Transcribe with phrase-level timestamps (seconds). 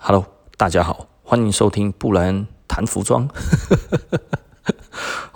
[0.00, 0.24] Hello，
[0.56, 3.28] 大家好，欢迎收听布莱恩谈服装。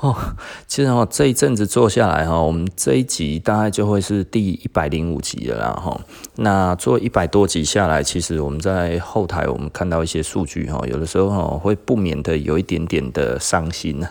[0.02, 0.16] 哦，
[0.66, 6.00] 其实哦，这一阵子做下来哈，我们这一集大概就会是第一百零五集了啦哈。
[6.36, 14.04] 那做一百多集下来，其实我们在后台我们看到一些数据哈，有的时候哈会不免的有一点点的伤心。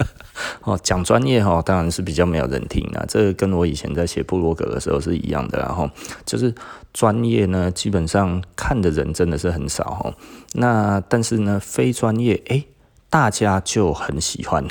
[0.64, 3.04] 哦，讲专业哈，当然是比较没有人听啊。
[3.08, 5.88] 这个跟我以前在写部落格的时候是一样的，然后
[6.26, 6.54] 就是
[6.92, 10.14] 专业呢，基本上看的人真的是很少哈。
[10.52, 12.66] 那但是呢，非专业诶
[13.10, 14.64] 大家就很喜欢，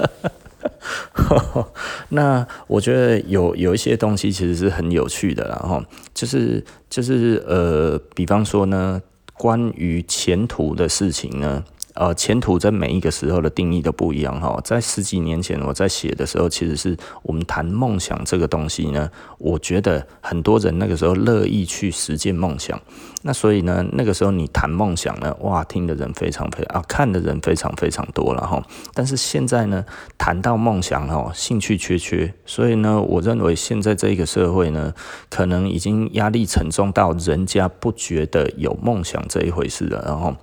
[2.10, 5.82] 那我觉得有有一些东西其实是很有趣的，然后
[6.14, 9.00] 就是就是呃，比方说呢，
[9.34, 11.64] 关于前途的事情呢。
[11.94, 14.58] 呃，前途在每一个时候的定义都不一样哈。
[14.64, 22.80] 在十几年前我在写的时候，其实是我们谈梦想这个东西呢，我觉得很多人那个时候乐意去实践梦想。
[23.22, 28.62] 那所以呢，那个时候你谈梦想呢，哇，听的人非常非常啊，看的人非常非常多了哈。
[28.94, 29.84] 但是现在呢，
[30.16, 34.94] 谈到梦想哈，兴趣缺缺，所以呢，我认为现在这个社会呢，
[35.28, 40.02] 可能已经压力沉重到人家不觉得有梦想这一回事了。
[40.06, 40.34] 然后，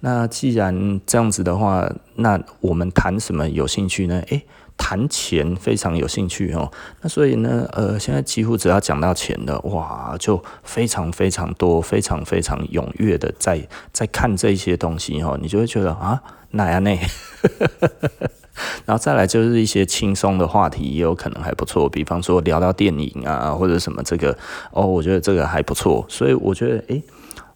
[0.00, 4.22] 那既然这样子的话，那我们谈什么有兴趣呢？
[4.28, 4.44] 诶。
[4.76, 16.90] 谈钱非常有兴趣哦，那所以呢，呃，现在几乎只要讲到钱的，哇，就非常非常多，非常非常踊跃的在在看这些东西哦，你就会觉得啊，哪样呢？
[18.86, 24.36] 然后再来就是一些轻松的话题，也有可能还不错，比方说聊到电影啊，或者什么这个
[24.70, 27.02] 哦，我觉得这个还不错，所以我觉得诶。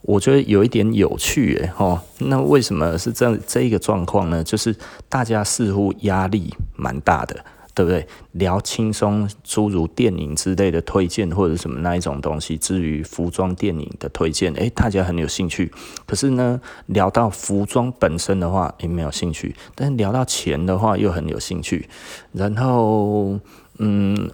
[0.02, 4.42] 我觉得有一点有趣诶，吼，那为什么是这这一个状况呢？
[4.42, 4.74] 就是
[5.08, 8.06] 大家似乎压力蛮大的，对不对？
[8.32, 15.70] 聊轻松，诸如电影之类的推荐或者什么那一种东西，至于服装电影的推荐，诶，大家很有兴趣。
[16.06, 21.88] 可是呢，聊到服装本身的话，也没有兴趣；但是聊到钱的话，又很有兴趣。
[22.32, 23.38] 然后，
[23.78, 24.30] 嗯。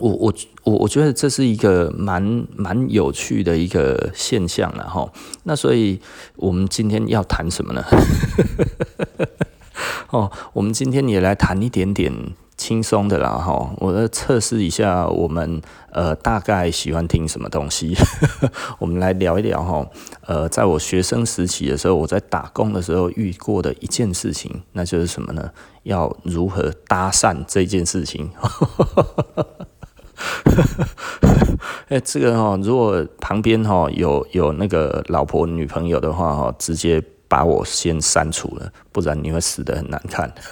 [0.00, 5.10] 我我我我觉得这是一个蛮蛮有趣的一个现象了哈。
[5.44, 6.00] 那所以
[6.36, 7.84] 我们今天要谈什么呢？
[10.10, 12.12] 哦，我们今天也来谈一点点
[12.56, 13.70] 轻松的啦哈。
[13.76, 15.60] 我来测试一下我们
[15.92, 17.94] 呃大概喜欢听什么东西。
[18.80, 19.86] 我们来聊一聊哈。
[20.22, 25.50] 呃，在我学生时期的时候，我在打工的时候遇过的一件事情，那就是什么呢？
[25.84, 28.30] 要如何搭讪这件事情。
[31.88, 40.32] 哎，这个哈，如果旁边哈有有那个老婆女朋友的话哈，直接把我先删除了，不然你会死得很难看。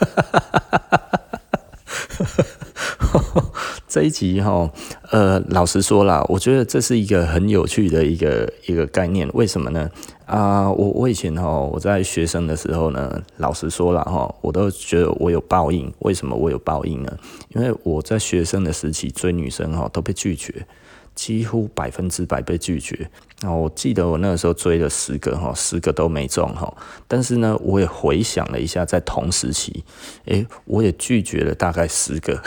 [3.89, 4.71] 这一集哈，
[5.11, 9.29] 呃，老实说啦，我觉得这是一个很有趣的一个一个概念。
[9.33, 9.89] 为什么呢？
[10.27, 15.93] 啊、我我以前哈，我在学生的时候呢，老实说了哈，我都觉得我有报应。
[16.01, 17.17] 为什么我有报应呢？
[17.55, 20.67] 因为我在学生的时期追女生哈，都被拒绝。
[21.15, 23.11] 几乎百分之百被拒绝。
[23.41, 26.71] 那我记得我那个时候追了十个哈，十个都没中哈。
[27.09, 29.83] 但是呢，我也回想了一下，在同时期，
[30.27, 32.39] 诶，我也拒绝了大概十个。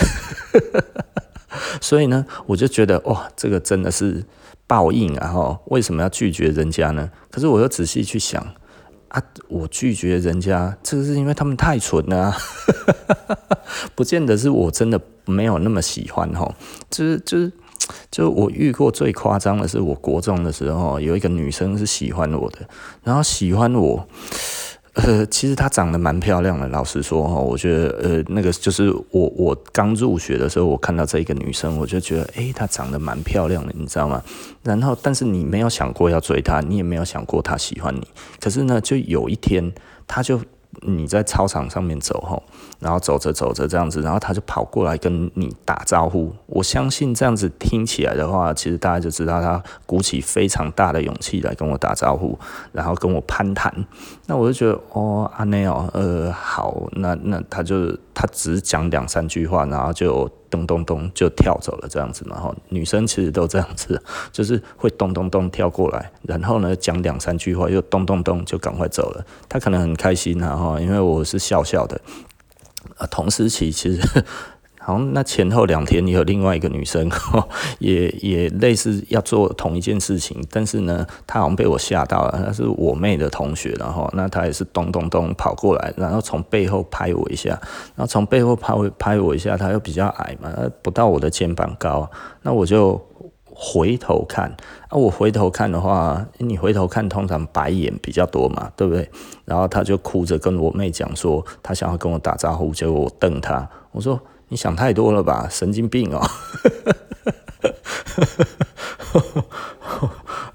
[1.82, 4.24] 所以呢，我就觉得哇，这个真的是
[4.70, 5.28] 报应啊！
[5.28, 7.10] 哈，为什么要拒绝人家呢？
[7.32, 8.40] 可是我又仔细去想
[9.08, 12.32] 啊，我拒绝人家，这个是因为他们太蠢了，
[13.96, 16.54] 不见得是我真的没有那么喜欢哈。
[16.92, 17.52] 就是就是。
[18.12, 22.60] 就我遇过最夸张的是，我国中的时候，有一个女生是喜欢我的，
[23.04, 24.08] 然后喜欢我，
[25.30, 26.68] 其实她长得蛮漂亮的。
[26.70, 34.24] 老实说哈，我觉得呃，那个就是我我刚入学的时候，我看到这一个女生，我就觉得诶，她长得蛮漂亮的，你知道吗？
[34.64, 38.08] 然后，但是你没有想过要追她，你也没有想过她喜欢你。
[38.40, 39.72] 可是呢，就有一天，
[40.08, 40.42] 她就。
[40.84, 42.42] 你在操场上面走吼，
[42.80, 46.34] 然后走着走着这样子，然后他就跑过来跟你打招呼。
[46.48, 52.38] 我相信这样子听起来的话，其实大家就知道他鼓起非常大的勇气来跟我打招呼，
[52.72, 53.74] 然后跟我攀谈。
[54.26, 60.30] 那我就觉得哦，阿内哦，呃，好，那那他就他只讲两三句话，然后就。
[60.52, 64.02] 咚咚咚就跳走了，这样子嘛哈，女生其实都这样子，
[64.32, 69.24] 就是会咚咚咚跳过来，然后呢讲两三句话，又咚咚咚就赶快走了。
[69.48, 72.02] 她可能很开心啊哈，因为我是笑笑的。
[73.00, 74.24] 啊，同时期其实。
[74.82, 77.08] 好，那前后两天，也有另外一个女生，
[77.78, 82.44] 也也类似要做同一件事情，但是呢，她好像被我吓到了。
[82.44, 87.50] 她是我妹的同学，然后那她也是咚咚咚跑过来，然后从背后拍我一下，
[87.96, 90.50] 然后从背后拍拍我一下，她又比较矮嘛，
[90.82, 92.10] 不到我的肩膀高，
[92.42, 93.00] 那我就
[93.62, 94.56] 回头看
[94.88, 99.12] 啊，我回头看的话，你回头看通常白眼比较多嘛，对不对？
[99.44, 104.18] 然后他就哭着跟我妹讲说，他想要跟我打招呼，结果我瞪他，我说
[104.48, 106.26] 你想太多了吧，神经病哦。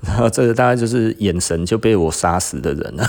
[0.01, 3.07] 然后这个大概就是眼神就被我杀死的人了。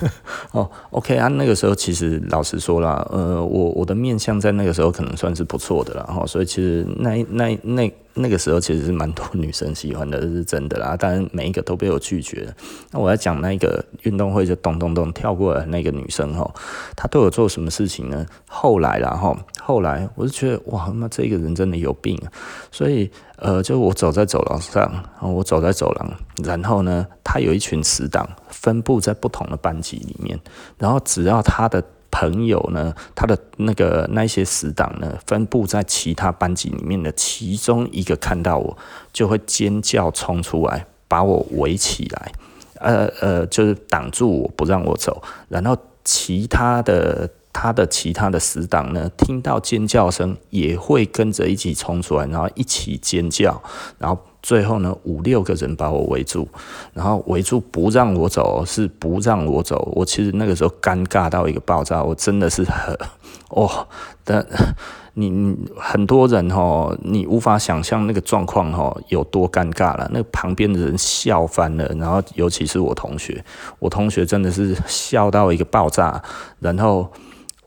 [0.52, 10.96] 哦，OK 啊，那个时候其实老实说啦，呃，我我的面相在那个时候可能算是不错的了哈，所以其实那那那那个时候其实是蛮多女生喜欢的，这是真的啦。
[10.96, 12.52] 当然每一个都被我拒绝了。
[12.90, 16.48] 那我要讲那个运动会就咚咚咚跳过来那个女生哈，
[16.96, 18.26] 她对我做什么事情呢？
[18.48, 22.32] 后来啦哈，后来我就觉得哇，那这个人真的有病啊，
[22.70, 23.10] 所以。
[23.40, 24.92] 呃，就我走在走廊上，
[25.22, 26.12] 我走在走廊，
[26.42, 30.38] 然后呢，他有一群死党分布在不同的班级里面，
[30.78, 38.76] 然后只要他的朋友呢，他的那个那些死党呢，分布在其他班级里面的其中一个看到我，
[39.12, 42.32] 就会尖叫冲出来，把我围起来，
[42.80, 47.28] 呃呃，就是挡住我不让我走，然后其他的。
[47.52, 53.60] 他的其他的死党呢，听到尖叫声也会跟着一起冲出来，然后一起尖叫，
[53.98, 56.46] 然后最后呢，五六个人把我围住，
[56.92, 59.90] 然后围住不让我走，是不让我走。
[59.96, 62.96] 我其实那个时候尴尬到一个爆炸，我真的是很
[63.50, 63.88] 哦，
[64.22, 64.46] 但
[65.14, 70.08] 你你很多人哦，你无法想象那个状况哦有多尴尬了。
[70.12, 73.44] 那旁边的人笑翻了，然后尤其是我同学，
[73.80, 76.22] 我同学真的是笑到一个爆炸，
[76.60, 77.10] 然后。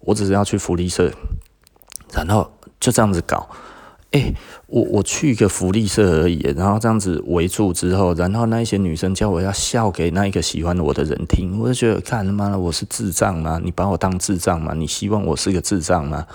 [0.04, 1.12] 我只是要去福利社，
[2.14, 3.48] 然后就这样子搞，
[4.12, 4.34] 哎、
[4.68, 13.62] 我我去一个福利社而已，然后这样子围住之后，然后那一些女生叫我要笑给那一个喜欢我的人听，我就觉得，看他妈的，我是智障吗？
[13.64, 14.74] 你把我当智障吗？
[14.76, 16.26] 你希望我是个智障吗？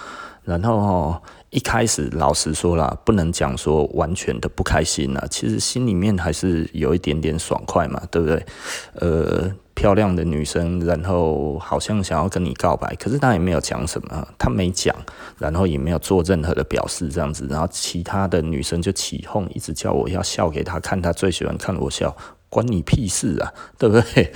[0.45, 1.21] 然后，
[1.51, 8.47] 一开始老实说啦，不能讲说完全的不开心啦，其实心里面还是有一点点爽快嘛，对不对？
[8.95, 9.53] 呃。
[9.77, 14.97] 漂亮的女生，然后好像想要跟你告白，可是她也没有讲什么，她没讲，
[15.39, 22.17] 然后也没有做任何的表示，这样子，然后其他的女生就起哄，一直叫我要笑给她看，她最喜欢看我笑，
[22.49, 24.33] 关你屁事啊，对不对？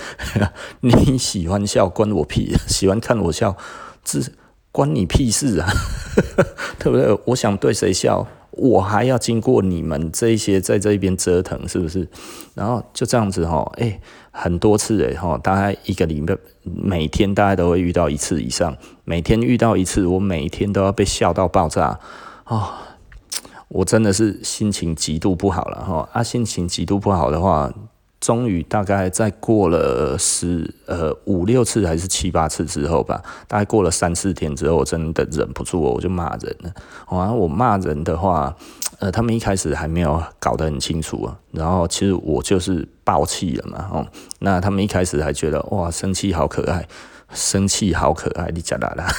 [0.81, 3.57] 你喜欢笑关我屁，喜欢看我笑，
[4.03, 4.19] 这
[4.71, 5.67] 关你屁事啊，
[6.77, 7.19] 对不对？
[7.25, 8.27] 我想对谁笑？
[8.51, 12.07] 我还要经过你们这一些在这一边折腾，是不是？
[12.53, 13.99] 然后就这样子哈，哎、
[14.31, 21.99] 很多次哎哈，大概一个礼拜，每天大概都会遇到一次以上，每天遇到一次，我每天都要被笑到爆炸
[22.47, 22.71] 哦，
[23.67, 27.71] 我真的是心情极度不好了哈，啊，心情极度不好的话。
[28.21, 36.71] 终于大概在过了十呃五六次还是七八次之后吧，大概过了三四天之后，我真的忍不住我就骂人了。
[37.09, 38.55] 然后我骂人的话，
[39.01, 41.35] 呃，他们一开始还没有搞得很清楚啊。
[41.51, 44.07] 然后其实我就是爆气了嘛，哦，
[44.39, 46.87] 那他们一开始还觉得哇，生气好可爱，
[47.33, 49.11] 生气好可爱，你假啦啦。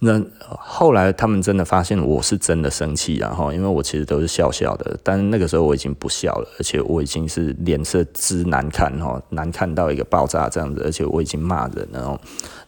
[0.00, 12.18] 那后来他们真的发现我是真的生气，然后因为我其实都是笑笑的，但是那个时候我已经不笑了，而且我已经是脸色之难看哈，难看到一个爆炸这样子，而且我已经骂人了，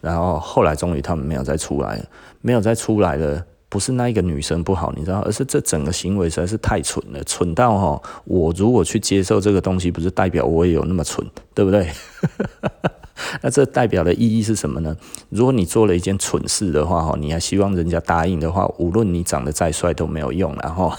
[0.01, 2.03] 然后后来终于他们没有再出来，
[2.41, 11.91] 没有再出来了，不是那一个女生不好，你知道，而是这整个行为实在是太蠢了，蠢到哈，我如果去接受这个东西，不是代表我也有那么蠢，对不对？
[13.43, 14.97] 那这代表的意义是什么呢？
[15.29, 20.91] 如果你做了一件蠢事的话，哈，你还希望人家答应的话，无论你长得再帅都没有用，然后，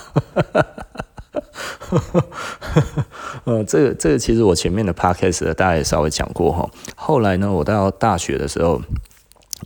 [3.45, 6.69] 呃，这个这个其实我前面的 podcast 大家也稍微讲过哈。
[6.95, 8.79] 后来呢，我到大学的时候。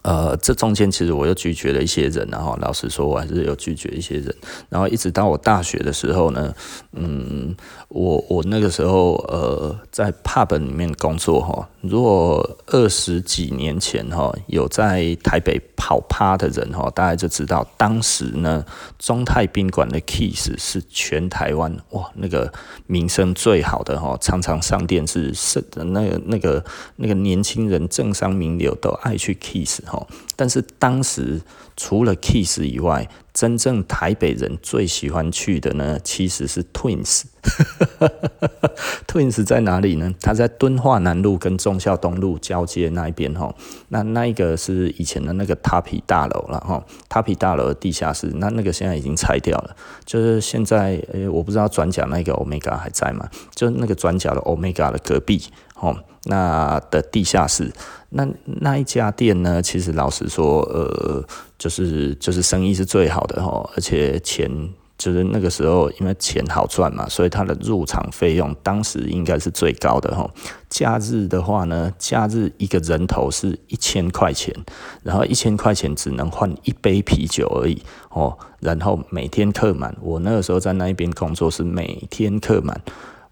[0.03, 4.35] 呃，这中间其实我又拒绝了一些人，然后老实说，我还是有拒绝一些人，
[4.69, 6.53] 然后一直到我大学的时候呢，
[6.93, 7.55] 嗯，
[7.95, 18.65] 我我那个时候呃在 pub 里面工作哈，如果二十几年前哈有在台北跑趴的人哈，大家就知道当时呢
[18.99, 22.51] 中泰宾馆的 Kiss 是全台湾哇那个
[22.85, 26.65] 名声最好的哈，常常上电视是那个那个
[26.97, 30.05] 那个年轻人政商名流都爱去 Kiss 哈。
[30.35, 31.41] 但是当时
[31.77, 37.23] 除了 Kiss 以外，真正台北人最喜欢去的呢，其实是 Twins。
[39.07, 40.13] Twins 在哪里呢？
[40.21, 43.53] 它在敦化南路跟忠孝东路交接那一边哈。
[43.89, 49.75] 那那一个是以前的那个 Tapi 大楼了哈，Tapi 大楼的地下室，那那个现在已经拆掉了。
[50.03, 53.29] 就是现在，诶、我不知道转角那个 Omega 还在吗？
[53.53, 55.41] 就那个转角的 Omega 的隔壁，
[55.75, 57.71] 哦，那的地下室，
[58.09, 59.61] 那那一家店呢？
[59.61, 61.23] 其实老实说，呃，
[61.57, 64.69] 就是就是生意是最好的哈，而且钱。
[64.97, 70.29] 就是那个时候，因为钱好赚嘛，所以它的入场费用当时应该是最高的哈。
[70.69, 74.55] 假日的话呢，假日一个人头是一千块钱，
[75.03, 78.37] 然后一千块钱只能换一杯啤酒而已哦。
[78.61, 82.81] 然后每天客满，我那个时候在那边工作是每天客满，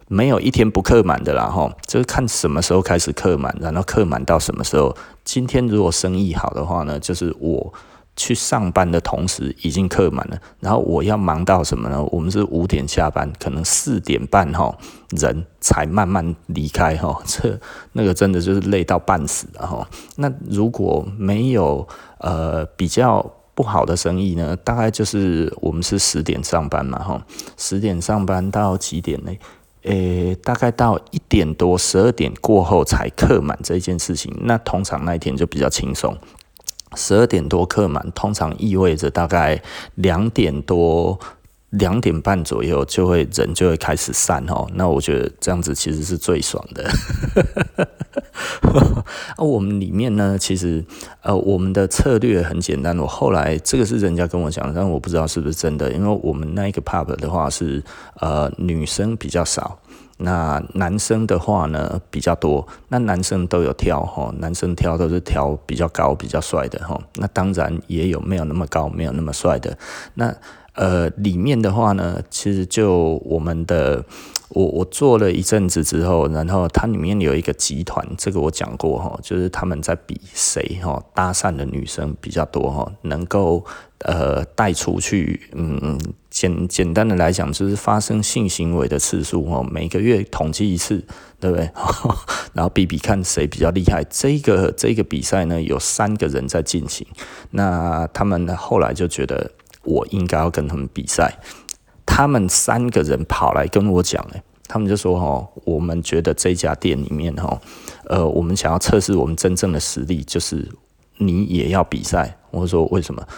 [0.10, 1.74] 没有一天不客满的啦哈。
[1.88, 4.96] 就是看什么时候开始客满，然后客满到什么时候。
[5.24, 7.74] 今天如果生意好的话呢，就是我。
[8.16, 12.04] 去上班的同时已经客满了，然后我要忙到什么呢？
[12.12, 14.76] 我们是五点下班，可能四点半哈
[15.10, 17.60] 人才慢慢离开哈， 这
[17.94, 19.88] 那个真的就是累到半死了哈。
[20.18, 21.88] 那如果没有
[22.20, 24.56] 呃比较不好的生意呢？
[24.58, 27.26] 大概就是我们是十点上班嘛哈，
[27.58, 29.32] 十点上班到几点呢？
[29.84, 36.18] 诶，大概到一点多十二点过后才客满这件事情，那通常那一天就比较轻松。
[36.96, 39.62] 十二点多客满，通常意味着大概
[39.96, 41.20] 两点多、
[41.72, 44.68] 两点半左右就会人就会开始散哦。
[44.76, 46.90] 那我觉得这样子其实是最爽的。
[49.36, 50.84] 啊，我们里面呢，其实
[51.22, 52.98] 呃，我们的策略很简单。
[52.98, 57.84] 我后来这个是人家跟我讲，但我不知道是不是真的，因为我们那一个 pub 的话是
[58.20, 59.80] 呃女生比较少。
[60.18, 67.00] 那男生的话呢比较多，那男生都有挑哈，男生挑都是挑比较高、比较帅的哈。
[67.16, 69.78] 那当然也有没有那么高、没有那么帅的。
[70.16, 70.34] 那
[70.76, 74.04] 呃里面的话呢，其实就我们的。
[74.54, 83.66] 我我做了一阵子之后，然后它里面有一个集团，这个我讲过哈，就是他们在比谁哈搭讪的女生比较多哈，能够
[84.02, 91.04] 呃带出去，嗯，简简单的来讲就是发生性行为的次数哈，每个月统计一次，
[91.40, 91.68] 对不对？
[92.54, 94.04] 然后比比看谁比较厉害。
[94.04, 97.08] 这个这个比赛呢，有三个人在进行，
[97.50, 99.50] 那他们后来就觉得
[99.84, 101.40] 我应该要跟他们比赛。
[102.16, 107.60] 他们三个人跑来跟我讲，哎，他们就说，哦，我们觉得这家店里面，哦，
[108.06, 110.72] 呃，我们想要测试我们真正的实力，就是
[111.18, 112.38] 你也要比赛。
[112.54, 113.22] 我说为什么？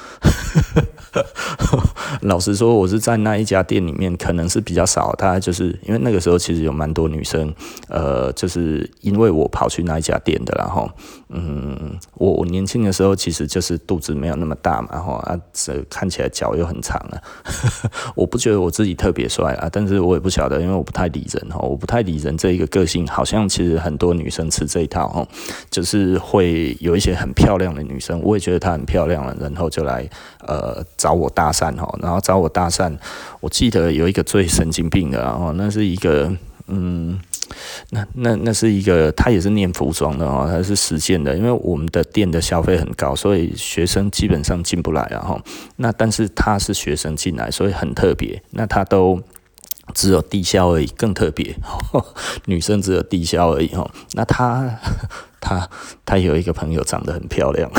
[2.21, 5.13] 老实说，我是在那一家店里面，可能是比较少。
[5.13, 7.53] 大概就是因为那个时候其实有蛮多女生，
[7.87, 10.89] 呃，就是因为我跑去那一家店的，然后，
[11.29, 17.21] 嗯，我我年轻的时候其实就是肚子没有那么大嘛，然后啊，这看起来脚又很长啊。
[18.15, 25.25] 我不觉得我自己特别帅啊，但是我也不晓得，因为我不太理人哈，我不太理人这一个个性，好像其实很多女生吃这一套哈，
[25.69, 29.04] 就是会有一些很漂亮的女生，我也觉得她很漂亮。
[29.05, 30.07] 漂亮了，然后就来
[30.47, 32.91] 呃找我搭讪哈，然后找我搭讪。
[33.39, 36.31] 我记得有一个最神经病的，然后那是一个
[36.67, 37.19] 嗯，
[37.91, 45.41] 那那那是一个，他也是念服装的哦，他是实践的，因为我们的店的消费很高，所以学生基本上进不来啊哈。
[45.75, 48.41] 那但是他是学生进来，所以很特别。
[48.51, 49.21] 那他都
[49.93, 51.55] 只有低消而已，更特别。
[52.45, 53.89] 女生只有低消而已哈。
[54.13, 54.79] 那她，
[55.39, 55.69] 她，
[56.05, 57.69] 她有一个朋友长得很漂亮，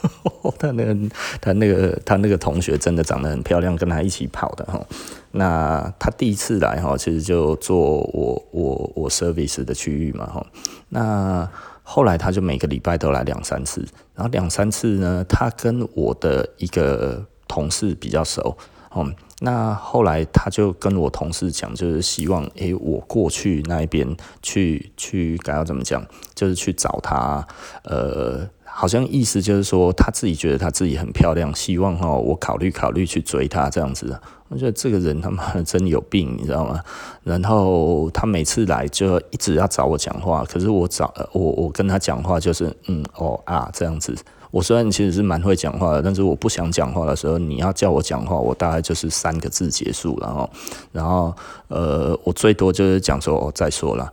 [0.58, 0.96] 她那个
[1.40, 4.84] 她那个她那个同学真的长得很漂亮，跟她一起跑的哈。
[5.32, 10.44] 那她第一次来哈，其实就做我我我 service 的区域嘛哈。
[10.88, 11.48] 那
[11.82, 18.56] 后来她就每个礼拜都来两三次，然后两三次呢，她跟我的一个同事比较熟，
[18.96, 19.14] 嗯。
[19.42, 24.06] 那后来他就跟我同事讲，就是希望诶、我过去那一边
[24.42, 26.04] 去去该要怎么讲，
[26.34, 27.46] 就是去找他，
[27.84, 34.20] 呃，好像意思就是说他自己觉得他自己很漂亮，希望哈我考虑考虑去追他这样子。
[34.48, 36.80] 我觉得这个人他妈真有病，你知道吗？
[37.22, 44.14] 然后他每次来就一直要找我讲话，可是我找我我跟他讲话就是嗯哦啊这样子。
[44.50, 50.50] 我虽然其实是蛮会讲话的，但是我不想讲话的时候，你要叫我讲话，我大概就是三个字结束，然后，
[50.92, 51.34] 然后，
[51.68, 54.10] 呃，我最多就是讲说哦，再说了。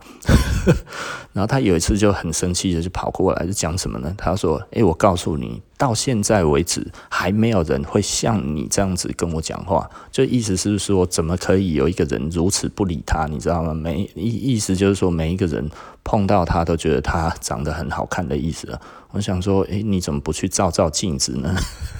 [1.32, 4.12] 然后他有一次就很生气的就跑过来，就讲什么呢？
[4.18, 9.88] 他说：“诶，我告诉你，到现在为止还没有人会像你这样子跟我讲话。
[10.10, 13.26] 就意思是说，怎么可以有一个人如此不理他？
[13.26, 13.72] 你知道吗？
[13.72, 15.68] 没意意思就是说，每一个人。”
[16.08, 18.80] 碰到他都觉得他长得很好看的意思啊。
[19.10, 21.54] 我想说，诶，你怎么不去照照镜子呢？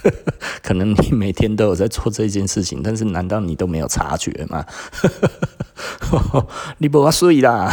[0.64, 4.64] 可能你每天都有在做这件事情，但是难道你都没有察觉吗？
[6.78, 7.70] 你不要睡啦，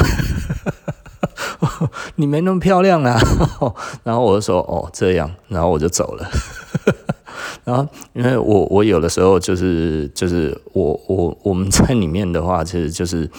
[2.15, 3.18] 你没那么漂亮啊。
[4.04, 6.30] 然后我就说，哦，这样，然后我就走了。
[7.63, 13.30] 然后，因为我我有的时候就是就是我我我们在里面的话，其实就是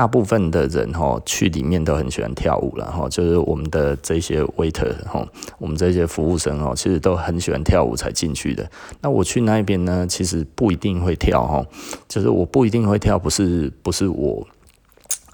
[0.00, 5.22] 大部分的人哈去里面都很喜欢跳舞了哈，就是我们的这些 waiter 哈，
[5.58, 8.66] 我们这些服务生哦，其实都很喜欢跳舞才进去的。
[9.02, 11.62] 那我去那边呢，其实不一定会跳哈，
[12.08, 14.46] 就是我不一定会跳，不是不是我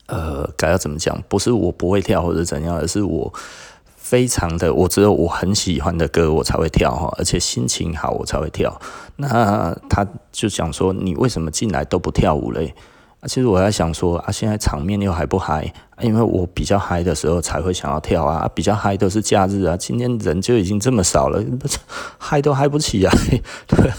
[0.07, 3.33] 呃该要怎么讲，不是我不会跳或者怎样，而是我。
[3.97, 8.81] 非常的，我只有我很喜欢的歌，我才会跳哈，而且心情好，我才会跳。
[9.15, 12.75] 那他就想说，你为什么进来都不跳舞嘞？
[13.27, 21.43] 其实我在想说啊，现在场面又还不嗨，因为我比较嗨的时候才会想要跳啊，比较嗨都是假日啊，今天人就已经这么少了，
[22.19, 23.13] 嗨都嗨不起来。
[23.67, 23.91] 对，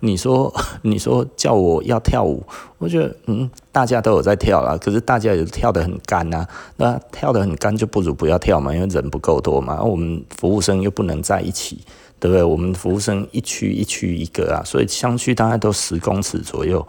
[0.00, 2.44] 你说你说叫我要跳舞，
[2.78, 6.46] 我觉得嗯，大家都有在跳啦，可是大家也跳得很干呐，
[6.76, 11.80] 那跳得很干就不如不要跳嘛，因为人不够多嘛，我们服务生又不能在一起，
[12.20, 12.44] 对不对？
[12.44, 16.86] 我们服务生一区一区一个啊，所以相距大概都十公尺左右。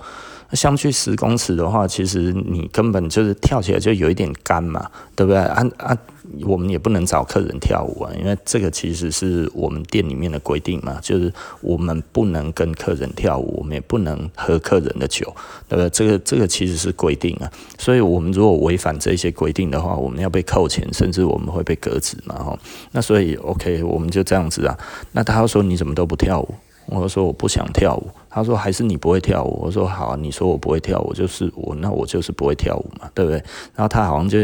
[0.53, 5.39] 相距十公尺的话，其实你根本就是跳起来就有一点干嘛，对不对？
[5.41, 5.97] 啊啊，
[6.43, 11.31] 我们也不能找客人跳舞啊，因为这个其实是我们店里面的规定嘛，就是
[11.61, 15.25] 我们不能跟客人跳舞，我们也不能喝客人的酒，
[15.69, 15.89] 对不对？
[15.89, 22.59] 这个这个其实是规定啊，所以我们如果违反这些规定的话，我们要被扣钱，甚至我们会被革职嘛，哈。
[22.91, 24.77] 那所以 OK，我们就这样子啊。
[25.13, 26.55] 那他说你怎么都不跳舞？
[26.91, 29.59] 我说我不想跳舞，他说还是你不会跳舞。
[29.63, 33.37] 我说好啊，你说我不会跳舞，就是我，那我就是不会跳舞嘛，对不对？
[33.73, 34.37] 然后他好像就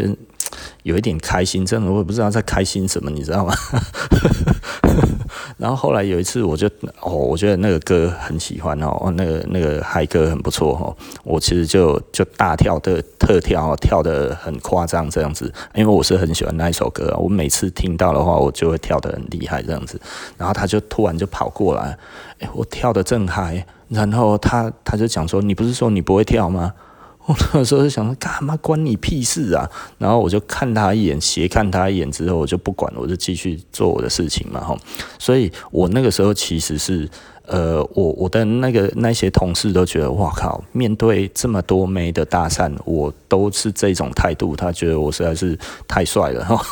[0.83, 3.53] 有一点开心，真的我也不知道在开心什么，你知道吗？
[5.57, 6.67] 然后后来有一次，我就
[7.01, 19.99] 哦，我觉得那个歌很喜欢哦，那个那个嗨歌很不错哦，我其实就就大跳的特跳，跳得很夸张这样子，因为我是很喜欢那一首歌，我每次听到的话，我就会跳得很厉害这样子。
[20.37, 21.97] 然后他就突然就跑过来，
[22.39, 26.73] 诶，我跳得正嗨，然后他他就讲说：“你不是说你不会跳吗？”
[27.27, 29.69] 我那时候就想说，干嘛关你屁事啊？
[29.97, 34.77] 然后我就看他一眼，斜看他一眼之后，我就不管，我就继续做我的事情嘛，哈。
[35.19, 37.09] 所以我那个时候其实是，
[37.45, 46.65] 呃，我我的那个那些同事都觉得，哇靠，面对这么多妹的搭讪，我都是这种态度，他觉得我实在是太帅了，哈。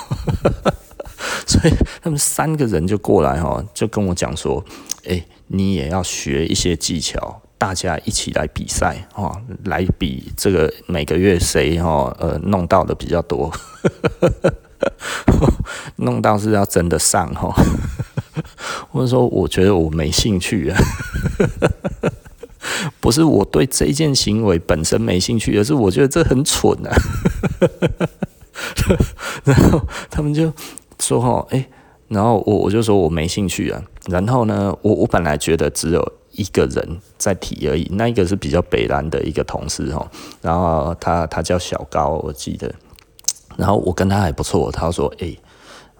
[1.45, 4.63] 所以他们三个人就过来，哈，就跟我讲说，
[5.03, 7.41] 诶，你也要学一些技巧。
[7.57, 13.51] 大家一起来比赛哦，来比这个每个月谁哦呃弄到的比较多，
[15.97, 17.55] 弄到是要真的上哈，
[18.91, 20.77] 或者说我觉得我没兴趣啊，
[22.99, 26.93] 不是我对这件行为本身没兴趣，而是我觉得这很蠢啊，
[29.45, 30.51] 然后他们就
[30.99, 31.65] 说哦，哎，
[32.09, 36.13] 然后我我就说我没兴趣啊，然后呢，我我本来觉得只有。
[36.35, 40.09] 一个人在提而已，那一个是比较北兰的一个同事哈，
[40.41, 42.73] 然后他他叫小高，我记得，
[43.57, 45.39] 然后我跟他还不错，他说哎、欸，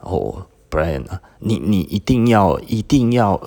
[0.02, 1.04] 哦，Brian，
[1.40, 3.42] 你你一定要一定要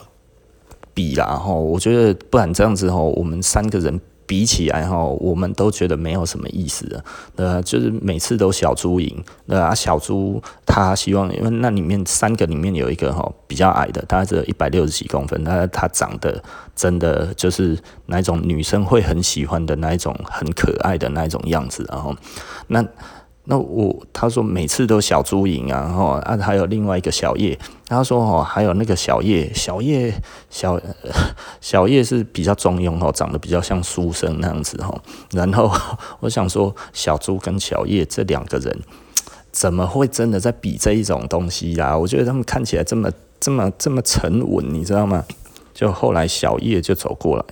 [0.95, 4.01] 比啦哈，我觉得不然这样子哈，我们三个人。
[4.29, 7.05] 比起来哈，我们都觉得没有什么意思的，
[7.37, 16.41] 呃，就是每次都小猪赢，那啊，小猪他希望，因为那里面三个里面有一个哈比较矮的，他只有一百六十几公分，他他长得
[16.77, 22.15] 真的就是那种女生会很喜欢的那一种很可爱的那一种样子，然后
[22.67, 22.85] 那。
[23.51, 30.13] 那我他说每次都小猪赢啊，然后啊还有另外一个小叶，他说哦还有那个小叶，小叶
[30.51, 30.79] 小
[31.63, 35.01] 小叶是比较中庸哦，长得比较像书生那样子哦。
[35.33, 35.73] 然后
[36.21, 38.79] 我想说小猪跟小叶这两个人
[39.51, 41.97] 怎么会真的在比这一种东西呀？
[41.97, 45.25] 我觉得他们看起来这么这么这么沉稳，你知道吗？
[45.73, 47.45] 就后来小叶就走过来，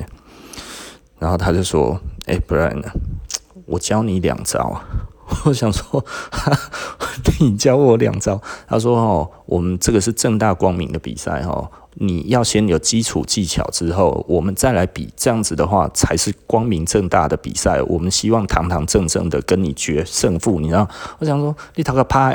[1.18, 2.84] 然后他就说：“哎，Brian，
[3.64, 4.78] 我教你两招。”
[5.44, 6.52] 我想说，哈
[7.40, 8.40] 你教我两招。
[8.68, 15.08] 他说：“哦，我们这个是正大光明的比赛哦，你要先有基础技巧，之后我们再来比。
[15.16, 17.82] 这样子的话，才是光明正大的比赛。
[17.82, 20.60] 我们希望堂堂正正的跟你决胜负。
[20.60, 20.88] 你知道？
[21.18, 22.34] 我想说，你讨个拍。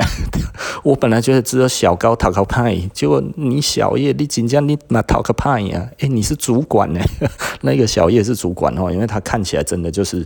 [0.82, 5.88] 我本来觉得只有小高讨个拍，结果你小叶，你紧张，你那讨个拍呀？
[5.98, 7.00] 诶，你是主管呢？
[7.62, 10.24] 那个小叶是主管哦，因为他看起来真的就是。”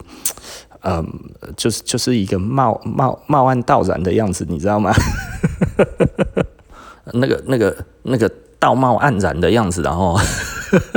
[0.89, 1.05] 嗯，
[1.57, 4.93] 就是就是一个貌貌貌岸道然的样子，你知道吗？
[7.13, 10.17] 那个那个那个道貌岸然的样子，然后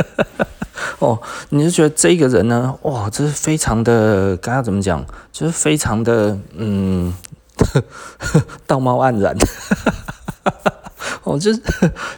[0.99, 7.12] 哦，你就觉得这个人呢，哇，这是非常的，刚刚怎么讲，就是非常的，嗯，
[8.67, 9.36] 道貌岸然。
[11.23, 11.60] 哦，就是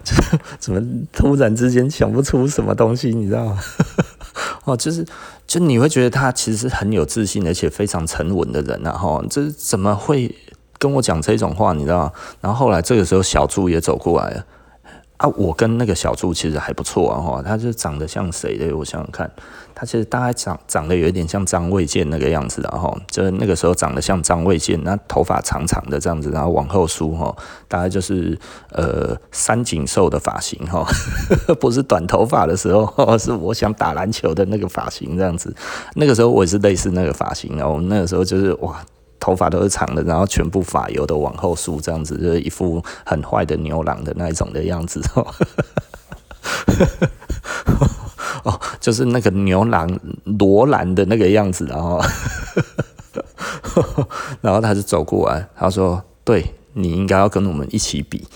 [0.03, 0.81] 就是怎么
[1.11, 3.59] 突然之间想不出什么东西，你知道吗？
[4.65, 5.05] 哦，就是
[5.51, 8.93] 就你会觉得他其实是很有自信，而且非常沉稳的人啊。
[8.93, 10.33] 哈，这怎么会
[10.79, 11.73] 跟我讲这种话？
[11.73, 12.13] 你知道？
[12.39, 14.45] 然后后来这个时候小猪也走过来了。
[15.17, 18.73] 啊，我跟那个小猪其实还不错啊，哈，他就长得像谁的？
[18.73, 19.29] 我想想看，
[19.81, 27.35] 他其实大概长长得有一点像张卫健那个样子的哈，就是那个时候长得像张卫健，那头发长长的这样子，然后往后梳哈，
[27.67, 28.37] 大概就是
[28.73, 30.85] 呃三井寿的发型哈，
[31.59, 35.51] 不是短头发的时候， 是我想打篮球的那个发型这样子，
[35.95, 38.79] 那个时候我也是类似那个发型，然后那个时候就是哇。
[39.19, 45.27] 头发都是长的，然后全部发油都往后梳，这样子就是一副很坏的牛郎的那一种的样子哦。
[48.43, 49.89] 哦，就是那个牛郎
[50.23, 52.01] 罗兰的那个样子，然后，
[54.41, 58.27] 然后他就走过来，他说：“对，你应该要跟我们一起比。”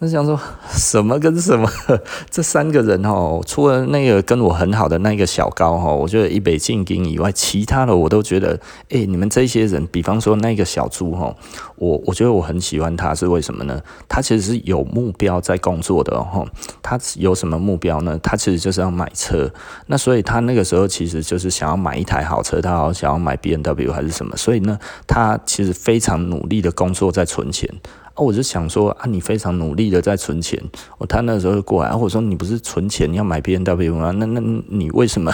[0.00, 1.70] 我想说 什么跟什么，
[2.28, 8.58] 这三个人哦，除了那个跟我很好的那个小高哦，我觉得一北进京以外，其他的我都觉得，
[8.90, 11.34] 哎，你们这些人，比方说那个小猪哈，
[11.76, 13.80] 我我觉得我很喜欢他，是为什么呢？
[14.08, 16.46] 他其实是有目标在工作的哦，
[16.82, 18.18] 他有什么目标呢？
[18.22, 19.50] 他其实就是要买车，
[19.86, 24.76] 那所以他那个时候其实就是想要买一台好车，他好想要买 B N W 还是什么，所以呢，
[25.06, 27.70] 他其实非常努力的工作在存钱。
[28.14, 30.62] 哦，我就想说啊，你非常努力的在存钱。
[30.98, 34.12] 我他那时候就过来，我说你不是存钱你要买 B N W 吗？
[34.12, 35.32] 那那你为什么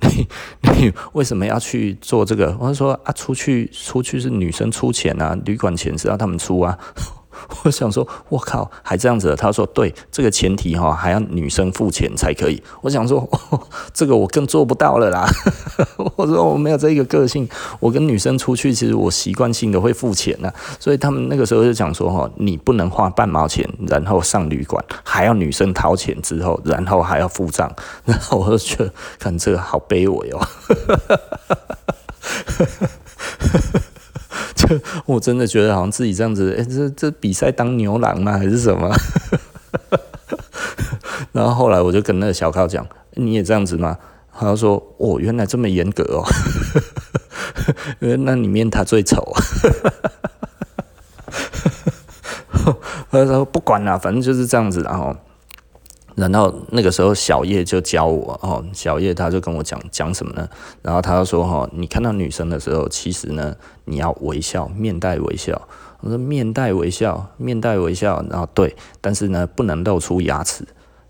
[0.00, 0.26] 你
[0.62, 2.56] 你为什么要去做这个？
[2.58, 6.76] 我就说啊，出去出去是女生出钱啊，旅馆钱是要他们出啊。
[7.64, 9.34] 我想说，我靠，还这样子？
[9.36, 12.62] 他说，对，这个前提哈，还要女生付钱才可以。
[12.80, 13.28] 我想说，
[13.92, 15.26] 这个我更做不到了啦。
[16.16, 17.48] 我说我没有这个个性，
[17.80, 20.52] 我跟女生出去，其实我习惯性的会付钱呐。
[20.78, 27.70] 所以他们那个时候就讲说，哈，你不能花半毛钱，然后上旅馆，还要女生掏钱之后，然后还要付账。
[28.04, 30.40] 然后我就觉得，看这个好卑微哦。
[35.06, 38.32] 我真的觉得好像自己这样子，哎、这这比赛当牛郎吗？
[38.38, 38.94] 还是什么？
[41.32, 43.96] 然后后来我就跟那个小高讲，你也这样子吗？
[44.38, 46.24] 他说，哦，原来这么严格哦，
[48.00, 49.32] 因为那里面他最丑。
[53.10, 55.16] 他说不管了，反正就是这样子，然后。
[56.16, 60.48] 然后那个时候小叶就教我哦，小叶他就跟我讲讲什么呢？
[60.82, 65.60] 然后他就说哈，你看到女生的时候，其实呢，你要微笑，面带微笑。
[66.00, 70.66] 我说面带微笑，面带微笑，然后对，但是呢，不能露出牙齿。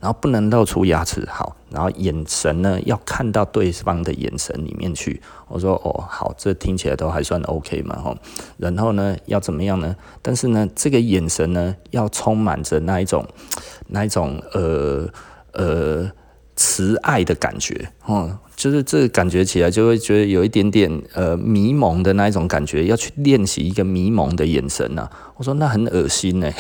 [0.07, 5.21] 然后不能露出牙齿，好，然后眼神呢，要看到对方的眼神里面去。
[5.49, 8.17] 我说哦，好，这听起来都还算 OK 嘛，吼。
[8.57, 9.97] 然后呢，要怎么样呢？
[10.23, 13.27] 但是呢，这个眼神呢，要充满着那一种，
[13.89, 15.09] 那一种呃
[15.55, 16.09] 呃
[16.55, 25.11] 慈爱的感觉，哦，就是这个感觉起来就会觉得有一点点呃迷蒙的那一种感觉，要去练习一个迷蒙的眼神呐。
[25.35, 26.49] 我说那很恶心呢。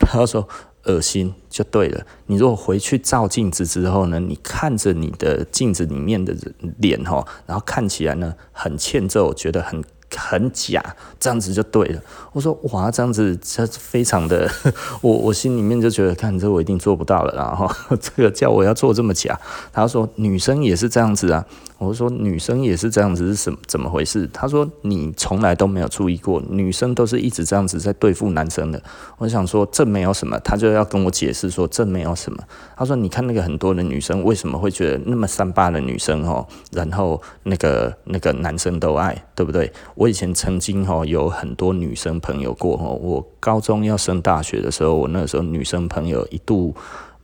[0.00, 0.46] 他说。
[0.88, 2.04] 恶心就对了。
[2.26, 6.34] 你如果回去照镜子之后呢，你看着你的镜子里面的
[6.78, 9.82] 脸哈，然后看起来呢很欠揍，觉得很
[10.16, 10.82] 很假，
[11.20, 12.02] 这样子就对了。
[12.32, 14.50] 我说哇，这样子这非常的，
[15.02, 17.34] 我我心里面就觉得，看这我一定做不到了。
[17.36, 17.70] 然后
[18.00, 19.38] 这个叫我要做这么假，
[19.72, 21.44] 他说女生也是这样子啊。
[21.78, 24.28] 我说女生也是这样子，是什怎么回事？
[24.32, 28.82] 他说你从来都没有注意过，女生都是一直这样子在对付男生的。
[29.18, 32.42] 我想说这没有什么，他就要跟我解释说这没有什么。
[32.76, 39.72] 他说你看那个很多的女生为什么会觉得那么三八的女生哦，然后那个那个男生都爱，对不对？
[39.94, 46.74] 我以前曾经哦有很多女生朋友过哦，我高中要升大学的时候，我那个时候女生朋友一度。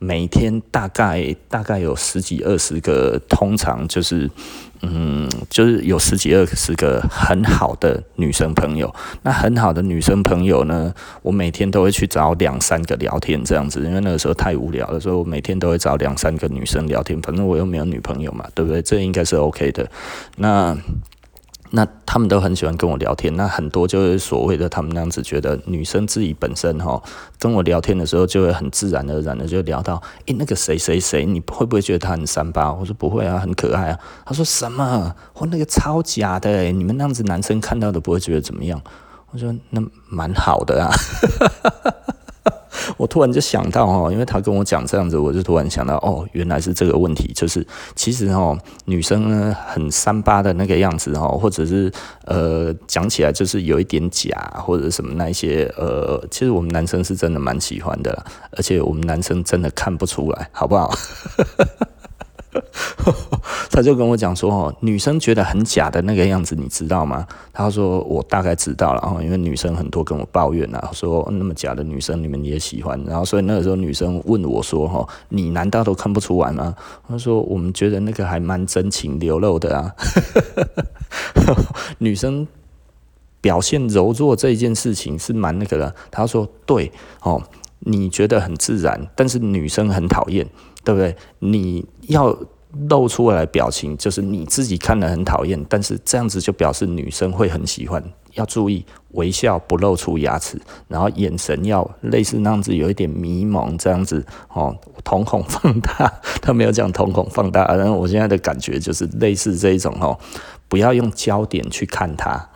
[0.05, 4.29] 每天大概大概有十几二十个，通常就是，
[4.83, 8.93] 嗯，就是有十几二十个很好的女生朋友。
[9.23, 17.19] 那很好的女生朋友呢，我每天都会去找两三个聊天这样子，因为那个时候太无聊了，所以我每天都会找两三个女生聊天。
[17.23, 18.79] 反正我又没有女朋友嘛，对不对？
[18.83, 19.89] 这应该是 OK 的。
[20.37, 20.77] 那。
[21.75, 27.03] 那他们都很喜欢跟我聊天，那很多就是所谓的他们那样子觉得女生自己本身哈，
[27.37, 32.71] 跟我聊天的时候就会很自然而然的就聊到，诶、那个谁谁谁，你会不会觉得他很三八？
[32.71, 33.99] 我说不会啊，很可爱啊。
[34.25, 35.13] 他说什么？
[35.33, 38.81] 我那个超假的、你们那样子男生看到都不会觉得怎么样。
[39.31, 40.89] 我说那蛮好的啊。
[42.97, 51.91] 我突然就想到哦，因为他跟我讲这样子，我就突然想到哦，原来是这个问题，就是其实哦，女生呢很三八的那个样子哦，或者是
[52.25, 60.93] 呃讲起来就是有一点假或者什么那一些呃，其实我们男生是真的蛮喜欢的，而且我们男生真的看不出来，好不好？
[63.69, 73.01] 他就跟我讲说：“哦，女生觉得很假的那个样子，你知道吗？”他说：“我大概知道了哦，因为女生很多跟我抱怨啊，说那么假的女生你们也喜欢。
[73.05, 76.73] 然后所以那个时候女生问我说：‘哈，你难道都看不出来吗？’
[77.07, 79.93] 他说：‘我们觉得那个还蛮真情流露的啊。’
[81.99, 82.47] 女生
[83.41, 85.95] 表现柔弱这一件事情是蛮那个的。
[86.09, 86.91] 他说：‘对
[87.21, 87.41] 哦，
[87.79, 90.47] 你觉得很自然，但是女生很讨厌。’”
[90.85, 91.13] 对不对？
[91.39, 92.37] 你要
[92.89, 98.01] 露出来表情，就是你自己看了很讨厌，但是这样子就表示女生会很喜欢。
[98.35, 106.11] 要注意微笑不露出牙齿，然后眼神要类似那样子，有一点迷蒙这样子哦，瞳孔放大。
[106.41, 110.17] 他没有讲瞳孔放大，然后我现在的感觉就是类似这一种哦，
[110.67, 112.49] 不要用焦点去看她，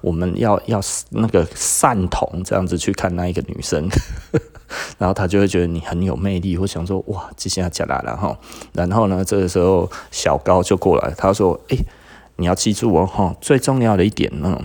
[0.00, 0.80] 我们要要
[1.10, 3.88] 那个散瞳这样子去看那一个女生。
[4.98, 8.38] 然后他就会觉得你很有魅力，会想说哇，这下讲来了哈。
[8.72, 11.76] 然后呢，这个时候小高就过来，他说：“哎，
[12.36, 14.62] 你要记住哦，哈，最重要的一点呢，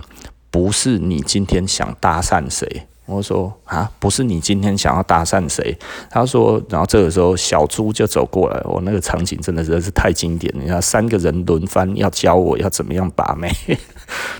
[0.56, 5.76] 不是你今天想搭讪谁。”我说：“啊，不是你今天想要搭讪谁？”
[6.08, 10.62] 他说：“然后这个时候小猪就走过来，我那个场景真的真是太经典了。
[10.64, 13.52] 你看三个人轮番要教我要怎么样把妹。”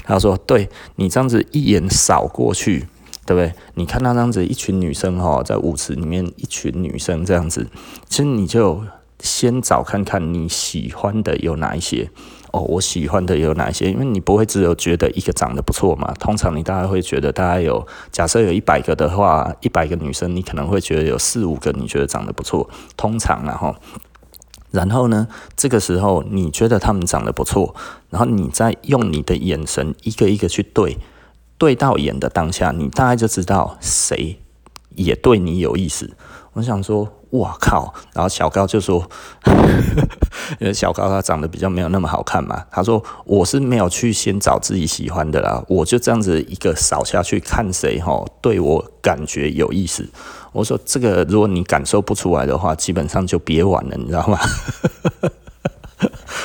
[0.05, 2.87] 他说：“对，你这样子一眼扫过去。”
[3.27, 3.53] 对不对？
[3.75, 7.67] 你看到这样子一群女生哈，在舞池里面，一群女生这样子，
[8.09, 8.85] 其实你就
[9.19, 12.09] 先找看看你喜欢的有哪一些
[12.53, 12.61] 哦。
[12.61, 13.91] 我喜欢的有哪一些？
[13.91, 16.13] 因为你不会只有觉得一个长得不错嘛。
[16.21, 22.69] 通常你大概会觉得大概有，假设有一百个的话，一百个女生，你可能会觉得有四五个你觉得长得不错。
[22.97, 23.75] 通常然后，
[24.71, 27.75] 然后呢，这个时候你觉得他们长得不错，
[28.11, 30.99] 然后你再用你的眼神一个一个去对。
[31.59, 34.39] 对到眼的当下，你大概就知道谁
[34.95, 36.15] 也对你有意思。
[36.53, 37.93] 我想说，哇靠！
[38.15, 39.07] 然后小高就说，
[40.61, 50.09] 因为小高他长得比较没有那么好看嘛，他说我是没有去先找自己喜欢的啦，我就这样子一个扫下去看谁哈对我感觉有意思。
[50.53, 54.39] 我说这个如果你感受不出来的话，基本上就别玩了，你知道吗？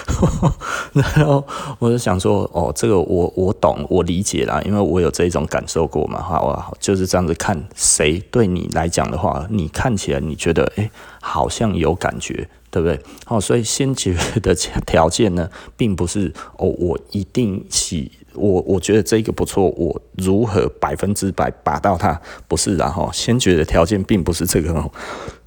[0.93, 1.45] 然后
[1.79, 10.89] 我就想说，哦，这个我我懂，我理解啦，因为我有这种感受过嘛，哈，就是这样子看谁对你来讲的话，你看起来你觉得，诶，
[11.21, 12.99] 好像有感觉，对不对？
[13.27, 24.91] 哦，所以先决的条件呢，并不是哦，我一定喜我，我觉得这个不错，我如何百分之百把到它，不是，然后先决的条件并不是这个哦，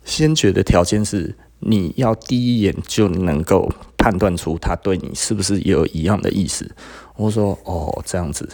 [0.05, 1.37] 先决的条件是。
[1.67, 6.71] 你要第一眼就能够判断出他对你是不是有一样的意思。
[7.17, 8.47] 我说哦，这样子，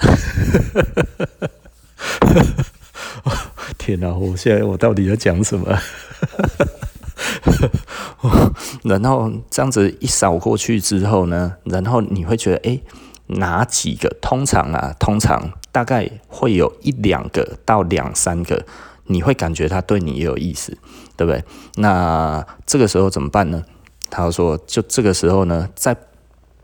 [3.78, 4.14] 天哪！
[4.14, 5.66] 我现在我到底要讲什么？
[8.84, 12.80] 然后这样子一扫过去之后呢，然后你会觉得，诶，
[13.26, 14.08] 哪几个？
[14.20, 18.64] 通常啊，通常大概会有一两个到两三个。
[19.06, 20.78] 你会感觉他对你也有意思，
[21.20, 21.44] 对不对？
[21.76, 23.62] 那这个时候怎么办呢？
[24.08, 25.94] 他说，就这个时候呢，在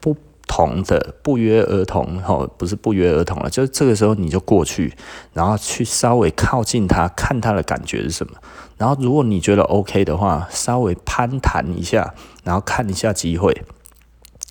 [0.00, 0.16] 不
[0.48, 4.94] 同的不约而同，哦，不是不约而同了，就是这个时候你就过去，
[5.34, 8.32] 然后去稍微靠近他，看他的感觉是什么。
[8.78, 13.62] 然后如果你觉得 OK 的话，稍微攀谈一下，然后看一下机会。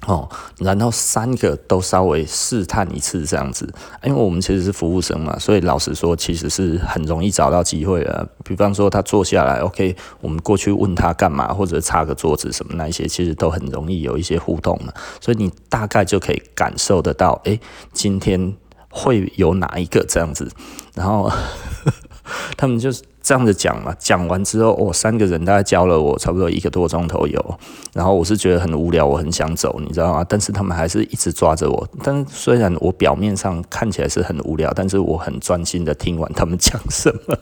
[0.07, 0.29] 哦，
[0.59, 3.67] 然后三个都稍微试探一次这样子，
[4.03, 8.27] 因为我们其实是服务生嘛，所以老实说，其实是很容易找到机会的。
[8.43, 14.93] 比方说他坐下来，OK，我们过去问他干嘛，或者擦个桌子什么那一些，其实都很容易有一些互动嘛。
[15.19, 17.59] 所以你大概就可以感受得到，诶，
[17.93, 18.53] 今天
[18.89, 20.51] 会有哪一个这样子，
[20.93, 21.31] 然后。
[22.57, 27.59] 他们就是这样子讲嘛，讲完之后，我、哦、三个人大概教了我差不多一个多钟头有，
[27.91, 30.23] 然后我是觉得很无聊，我很想走，你知道吗？
[30.29, 31.89] 但是他们还是一直抓着我。
[32.03, 37.35] 但虽然我表面上看起来是很无聊，但是我很专心的听完他们讲什么。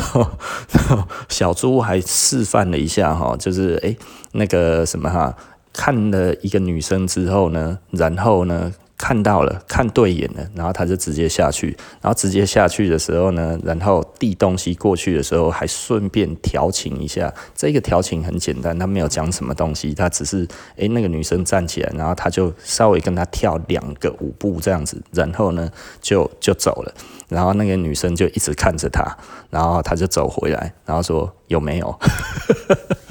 [1.28, 3.94] 小猪还示范了一下哈，就是诶
[4.32, 5.36] 那个什么哈，
[5.74, 8.72] 看了一个女生之后呢，然后呢。
[9.02, 17.34] 看到了，看对眼了，然后他就直接下去，然后直接下去的时候呢，然后递东西过去的时候，还顺便调情一下。
[17.52, 25.68] 这个调情很简单，他没有讲什么东西，他只是诶，那个女生站起来，然后他就稍微跟他跳两个舞步这样子，然后呢
[26.00, 26.94] 就就走了，
[27.28, 29.02] 然后那个女生就一直看着他，
[29.50, 31.92] 然后他就走回来，然后说有没有？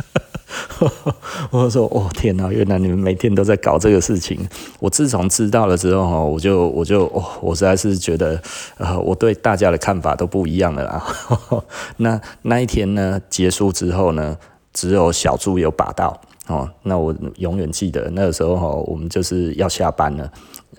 [1.51, 4.39] 我说：“哦天哪，原来你们每天都在搞这个事情。
[4.79, 8.41] 我自从知道了之后，我就我就哦，我实在是觉得，
[8.77, 11.05] 呃，我对大家的看法都不一样了啦。
[11.97, 14.37] 那那一天呢，结束之后呢，
[14.73, 16.69] 只有小猪有把到哦。
[16.83, 20.31] 那我永远记得那个时候，我们就是要下班了。”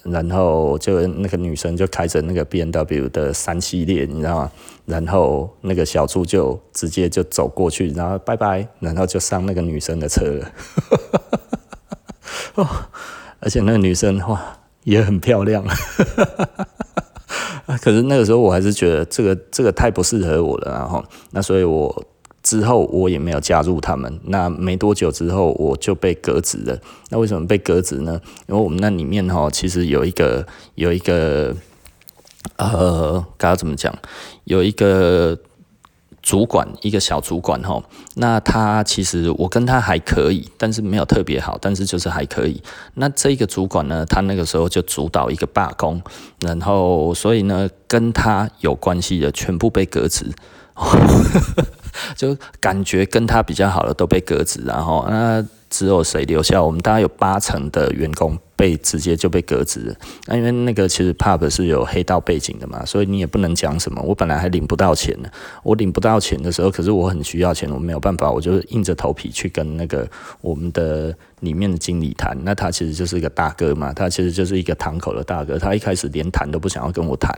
[0.05, 4.51] 然后就那个女生就开着那个 BMW 的三系列，你知道吗？
[4.85, 10.51] 然后那个小猪就直接就走过去，然后拜拜，然后就上那个女生的车了。
[12.57, 12.67] 哦，
[13.41, 15.65] 而且那个女生哇也很漂亮。
[17.81, 22.05] 可是那个时候我还是觉得这个这个太不适合我了，然后那所以我。
[22.43, 26.77] 之后我也没有加入他们，那没多久之后我就被革职了。
[27.09, 28.21] 那为什么被革职呢？
[28.49, 31.55] 因为我们那里面哈，其实有一个有一个
[32.71, 33.95] 呃，该怎么讲？
[34.45, 35.39] 有一个
[36.21, 37.83] 主管，一个小主管哈。
[38.15, 42.63] 那他其实我跟他还可以，但是没有特别好，但是就是还可以。
[42.95, 46.01] 那这个主管呢，他那个时候就主导一个罢工，
[46.41, 50.31] 然后所以呢，跟他有关系的全部被革职。
[52.17, 56.63] 就感觉跟他比较好的都被革职，然后那只有谁留下？
[56.63, 58.39] 我们大概有八成的员工。
[58.55, 59.95] 被直接就被革职了，
[60.27, 64.01] 那因为那个其实 pub 是有黑道背景的嘛，所以你也不能讲什么。
[64.03, 65.29] 我本来还领不到钱呢，
[65.63, 70.09] 我领不到钱的时候，可是我很需要钱，我没有办法，我就硬着头皮去跟那个
[70.41, 72.37] 我们的里面的经理谈。
[72.45, 77.37] 那他其实就是一个大哥嘛，他其实就是一个堂口的大哥，他一开始连谈都不想要跟我谈，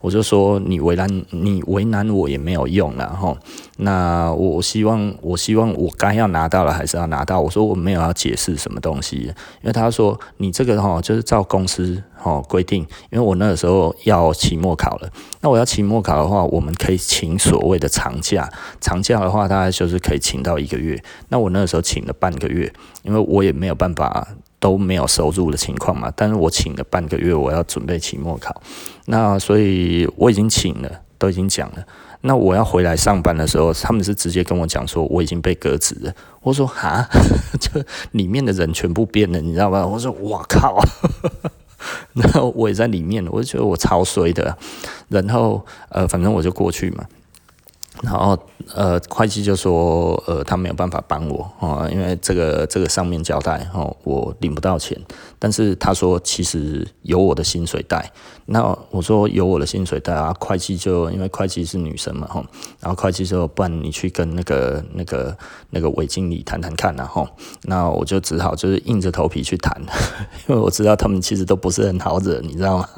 [0.00, 3.36] 我就说你为难你为难我也没有用了哈。
[3.78, 7.40] 那我希望我希望我该要拿到了还是要拿到。
[7.40, 10.62] 我说我没有要解释什么东西，因为他说你这。
[10.62, 15.10] 这个哈就是照公司哈规定，因为我那个时候要期末考了，
[15.40, 18.48] 那我要期末考的话，我们可以请所谓的长假，
[18.80, 21.02] 长假的话大概就是可以请到一个月。
[21.30, 24.24] 那我那个时候请了半个月，因为我也没有办法
[24.60, 28.62] 都没有收入的情况嘛，但是我请了半个月，我要准备期末考，
[29.06, 30.88] 那所以我已经请了，
[31.18, 31.84] 都已经讲了。
[32.22, 36.12] 那我要回来上班的时候，他们是直接跟我讲说我已经被革职了。
[36.40, 37.08] 我说哈，
[37.60, 37.82] 就
[38.12, 39.86] 里面的人全部变了，你知道吗？
[39.86, 40.80] 我说我靠，
[42.14, 44.56] 然后我也在里面，我就觉得我超衰的。
[45.08, 47.04] 然后呃，反正我就过去嘛。
[48.00, 48.38] 然后
[48.74, 54.98] 呃，会计就说呃，他没有办法帮我哦，因为这个这个上面交代哦，我领不到钱。
[55.38, 58.10] 但是他说其实有我的薪水袋。
[58.46, 62.44] 那我说有我的薪水袋啊，会计就因为会计是女生嘛吼，
[62.80, 65.36] 然后会计说不然你去跟那个那个
[65.70, 67.28] 那个韦经理谈谈看然后，
[67.64, 69.80] 那我就只好就是硬着头皮去谈，
[70.48, 72.88] 因为我知道他们其实都不是很好惹，你知道吗？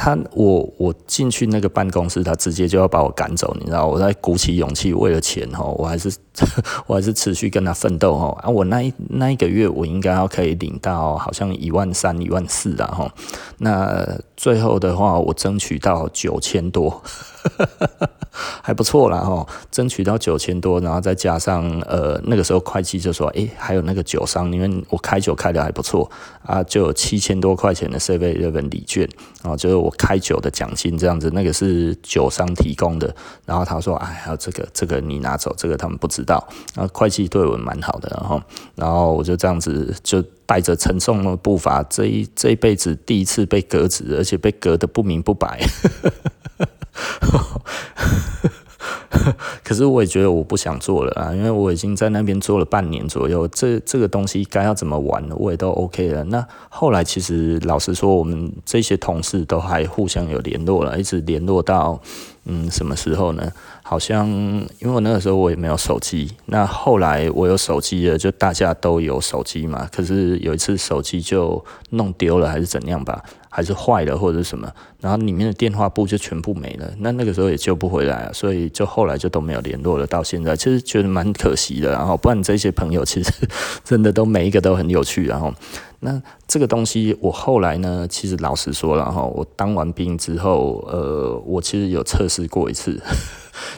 [0.00, 3.84] 他我我进去那个办公室，他直接就要把我赶走，你知道？
[3.84, 6.08] 我在鼓起勇气为了钱哈，我还是
[6.86, 8.48] 我还是持续跟他奋斗哈啊！
[8.48, 13.12] 我那一那一个月我应该要可以领到好像一万三一万四啊哈，
[13.58, 14.06] 那
[14.36, 17.02] 最后的话我争取到九千多。
[18.62, 26.08] 还不错啦哈，争取到九千多，然后再加上呃那个时候会计就说，诶、还有那个酒商，因为我开酒开的还不错
[26.44, 29.08] 啊，就有七千多块钱的设备日本礼券
[29.42, 33.12] 啊，就是我开酒的奖金这样子，那个是酒商提供的。
[33.44, 36.46] 然后他说，哎，还有这个这个你拿走，这个他们不知道。
[36.74, 38.42] 然后会计对我蛮好的，然后
[38.76, 45.58] 然后我就这样子就带着沉重的步伐，这一这一辈子第一次被革职，而且被革得不明不白。
[49.62, 56.24] 可是我也觉得我不想做了啊，因为我已经在那边做了半年左右，这这个东西该要怎么玩，我也都 OK 了。
[56.24, 62.00] 那后来其实老实说，我们这些同事都还互相有联络了，一直联络到
[62.44, 63.52] 嗯什么时候呢？
[63.88, 69.88] 好像因为我那个时候我也没有手机，那后来我有手机了，就大家都有手机嘛。
[69.90, 73.24] 可是有一次手机就弄丢了，还是怎样吧？
[73.48, 74.70] 还是坏了或者什么，
[75.00, 80.06] 然后里面的电话簿就全部没了，那那个时候也救不回来了，所以就后来就都没有联络了。
[80.06, 83.32] 到现在其实觉得蛮可惜的，然后不然这些朋友其实
[83.82, 85.50] 真的都每一个都很有趣，然后
[86.00, 93.00] 那这个东西我后来呢，其实老实说了哈，我当完兵之后，呃，我其实有测试过一次，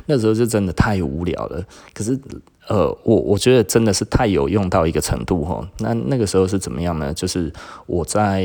[0.07, 2.19] 那时候就真的太无聊了，可是。
[2.71, 5.61] 呃，我我觉得真的是太有用到一个程度哈。
[5.79, 7.13] 那那个时候是怎么样呢？
[7.13, 7.53] 就是
[7.87, 8.45] 我在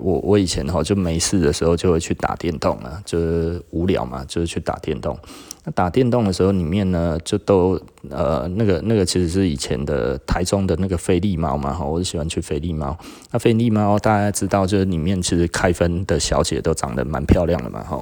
[0.00, 5.14] 我我以前哈就没事的时候就会去打电动啊，就是无聊嘛，就是去打电动。
[5.62, 7.78] 那打电动的时候里面呢，就都
[8.08, 12.96] 呃那个那个其实是以前的台中的那个菲利猫嘛哈，我就喜欢去菲利猫。
[13.30, 18.00] 那菲利猫大家知道，就是里面其实开分的小姐都长得蛮漂亮的嘛哈。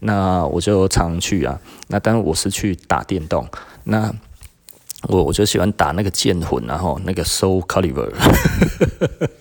[0.00, 1.58] 那我就常去啊。
[1.88, 3.46] 那当然我是去打电动。
[3.84, 4.12] 那
[5.08, 8.10] 我我就喜欢打那个剑魂，然后那个 Soul Calibur，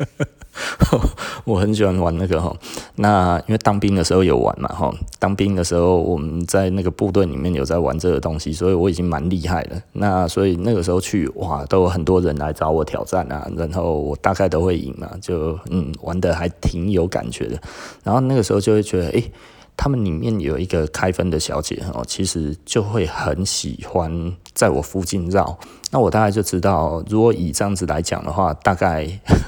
[1.45, 2.55] 我很喜欢玩那个哈。
[2.95, 9.81] 那因为当兵的时候有玩嘛哈，当兵的时候我们在那个部队里面有在玩这个东西，所以我已经蛮厉害了。
[9.93, 17.59] 那所以那个时候去哇，都有很多人来找我挑战啊，然后我大概都会赢嘛，就嗯玩的还挺有感觉的。
[18.03, 19.31] 然后那个时候就会觉得诶。
[19.75, 25.57] 他们里面有一个开分的小姐哦，其实就会很喜欢在我附近绕。
[25.91, 29.07] 那我大概就知道，如果以这样子来讲的话，大概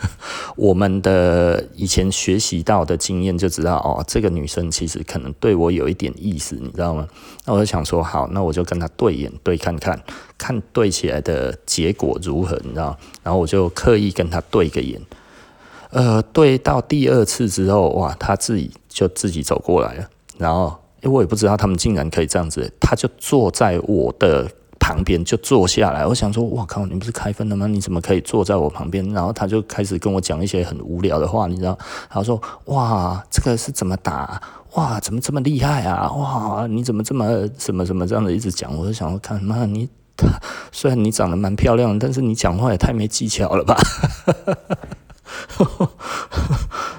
[0.55, 7.07] 我们的以前学习到的经验就知道哦，这个女生其实可能对我有一点意思，你知道吗？
[7.45, 9.99] 那我就想说，好，那我就跟她对眼对看看，
[10.37, 12.97] 看对起来的结果如何，你知道？
[13.23, 15.01] 然后我就刻意跟她对个眼，
[15.89, 20.09] 呃，对到第二次之后，哇，她自己就自己走过来了。
[20.37, 26.05] 然后，诶，我也不知道他们竟然可以这样子，他就坐在我的旁边，就坐下来。
[26.05, 27.67] 我想说，哇靠，你不是开分了吗？
[27.67, 29.07] 你怎么可以坐在我旁边？
[29.11, 31.77] 然后他就开始跟我讲一些很无聊的话，你知道？
[32.09, 34.41] 他说，哇，这个是怎么打？
[34.73, 36.11] 哇，怎么这么厉害啊？
[36.11, 38.75] 哇，你怎么这么什么什么这样子一直讲？
[38.77, 39.87] 我就想说，看，妈，你
[40.71, 43.77] 虽然你长得蛮漂亮，但是你讲话也太没技巧了吧？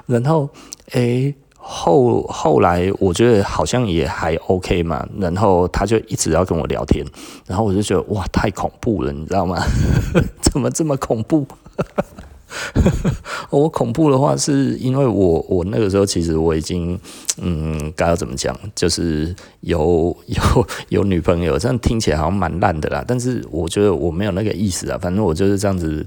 [0.07, 0.49] 然后，
[0.93, 1.35] 诶。
[1.69, 7.05] 后后来我觉得好像也还 OK 嘛，然后他就一直要跟我聊天，
[7.47, 9.61] 然后我就觉得哇，太恐怖了，你知道吗？
[10.41, 11.45] 怎么这么恐怖？
[13.51, 16.99] 我恐怖的话，是因为我我那个时候其实我已经
[17.39, 23.05] 嗯，该要怎么讲，就是有有有女朋友，这样听起来好像蛮烂的啦。
[23.07, 26.07] 但是我觉得我没有那个意思啊，反正我就是这样子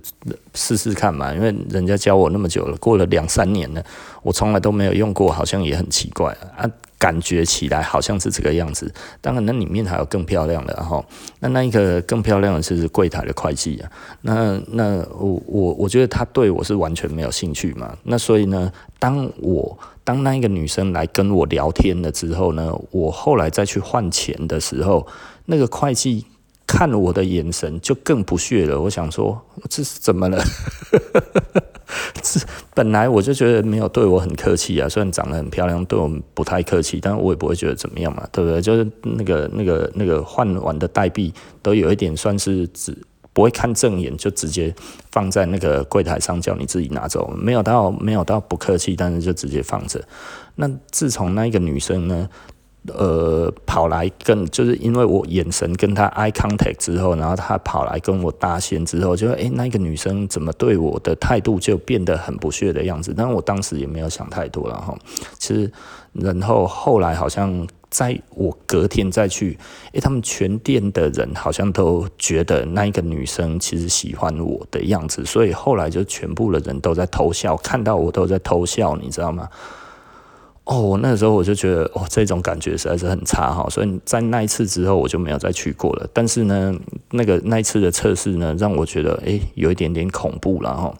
[0.54, 1.34] 试试看嘛。
[1.34, 3.84] 因为人家教我那么久了，过了两三年了，
[4.24, 6.70] 我从来都没有用过，好像也很奇怪啊。
[6.98, 11.02] 感觉起来好像是这个样子，当然那里面还有更漂亮的哈。
[11.40, 13.90] 那那一个更漂亮的是柜台的会计啊。
[14.22, 17.98] 那那我我我觉得他对我是完全没有兴趣嘛。
[18.04, 18.70] 那所以呢，
[19.00, 25.06] 当我当那一个女生来跟我聊天了之后呢，我后来再去换钱的时候，
[25.46, 26.26] 那个会计
[26.66, 28.82] 看我的眼神就更不屑了。
[28.82, 29.40] 我想说，
[29.70, 30.44] 这是怎么了？
[32.24, 32.40] 这
[32.74, 38.60] 本来我就觉得没有对我很客气啊，虽然长得很漂亮，对我们不太客气，但我也不会觉得怎么样嘛，对不对？
[38.60, 41.32] 就是那个那个那个换完的代币
[41.62, 42.98] 都有一点算是只
[43.34, 44.74] 不会看正眼，就直接
[45.12, 50.04] 放在那个柜台上叫你自己拿走，没有到没有到不客气，但是就直接放着。
[50.56, 52.30] 那自从那一个女生呢，
[52.88, 63.14] 呃，跑来跟，就是因为我眼神跟她 eye contact 之后，然后她跑来跟我搭线之后，就诶、欸，那个女生怎么对我的态度就变得很不屑的样子？
[63.16, 64.98] 但我当时也没有想太多了哈。
[65.38, 65.72] 其实，
[66.14, 69.58] 然后后来好像在我隔天再去，
[69.94, 79.50] 诶、他们全店的人好像都觉得那一个女生其实喜欢我的样子，所以后来就全部的人都在偷笑，看到我都在偷笑，你知道吗？
[80.66, 86.08] 哦，那时候我就觉得，哦，这种感觉实在是很差哈，所以在那一次之后我就没有再去过了。
[86.14, 86.72] 但是呢，
[87.10, 90.94] 那个那一次的测试呢，让我觉得，诶，有一点点恐怖了哈。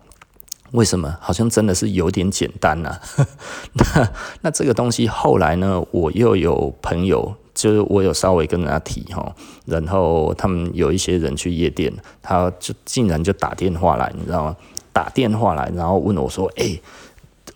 [0.72, 1.18] 为什么？
[1.20, 2.98] 好像真的是有点简单呐。
[3.74, 4.12] 那
[4.42, 14.56] 那这个东西后来呢，我又有朋友，就是我有稍微跟人家提哈，然后他们有一些人去夜店，他就竟然就打电话来，你知道吗？
[14.92, 16.82] 打电话来，然后问我说，诶。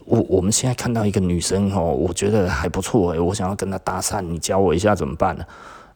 [0.06, 5.46] 我我们现在看到一个女生哦，我觉得还不错诶，我想要跟她搭讪，你教我一下怎么办呢？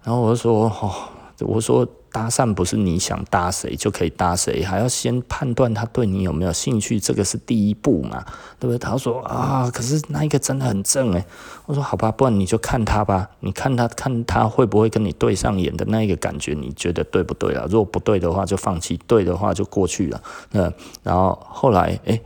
[0.01, 0.93] 然后我就说哦，
[1.39, 1.86] 我说
[2.18, 8.26] 搭讪不是你想搭谁就可以搭谁，还要先判断他对你有没有兴趣，这个是第一步嘛，
[8.59, 8.80] 对不对？
[8.80, 11.24] 他说啊，可是那一个真的很正诶。
[11.68, 17.68] 我说好吧，不然你就看他吧，你看他看他会不会跟你对上眼的那一个感觉，你觉得对不对啊？
[17.70, 20.20] 如果不对的话就放弃，对的话就过去了。
[20.51, 22.20] 那然后后来诶。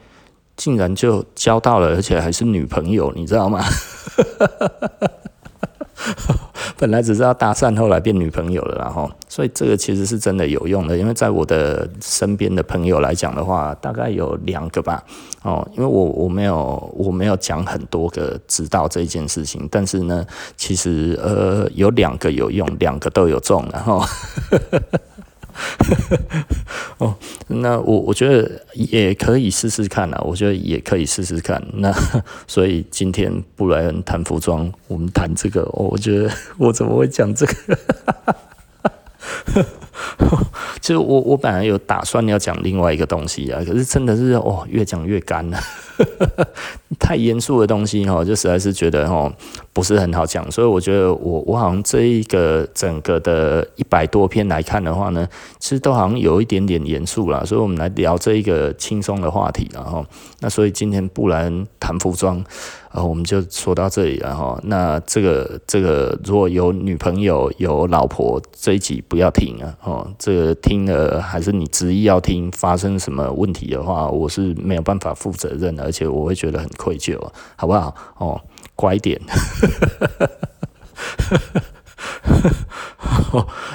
[0.57, 3.63] 竟然就交到了，而且还是女朋友，你知道吗？
[6.77, 10.97] 本来只知道搭讪，后来变女朋友了，然后，所以这个其实是真的有用的。
[10.97, 15.03] 因为在我的身边的朋友来讲的话，大概有两个吧。
[15.43, 20.25] 哦，因为我我没有我没有讲很多个知道这件事情，但是呢，
[20.57, 24.03] 其实呃有两个有用，两个都有中，然后。
[26.99, 27.15] 哦，
[27.47, 31.61] 那我我觉得也可以试试看啊，我觉得也可以试试看。
[31.73, 31.91] 那
[32.47, 37.77] 所以今天布莱恩谈服装，我们谈这个，哦，我觉得 我怎么会讲这个？
[40.81, 45.59] 其实我我本来有打算要讲另外一个东西啊，可是真的是哦，越讲越干了。
[46.99, 49.31] 太严肃的东西哈，就实在是觉得哈
[49.73, 55.27] 不是很好讲，所以我觉得我我好像这一个整个的一百多篇来看的话呢，
[55.59, 60.03] 其实都好像有一点点严肃啦，所以我们来聊这一个轻松的话题然后，
[60.39, 62.43] 那所以今天布莱恩谈服装。
[62.91, 64.59] 啊，我们就说到这里了哈。
[64.63, 69.73] 那这个这个，如果有女朋友有老婆，这一集不要听啊。
[69.81, 77.17] 哦，这个听了还是你执意要听，发生什么问题的话，我是没有办法负责任，而且我会觉得很愧疚，
[77.55, 77.95] 好不好？
[78.17, 78.41] 哦，
[78.75, 79.17] 乖一点。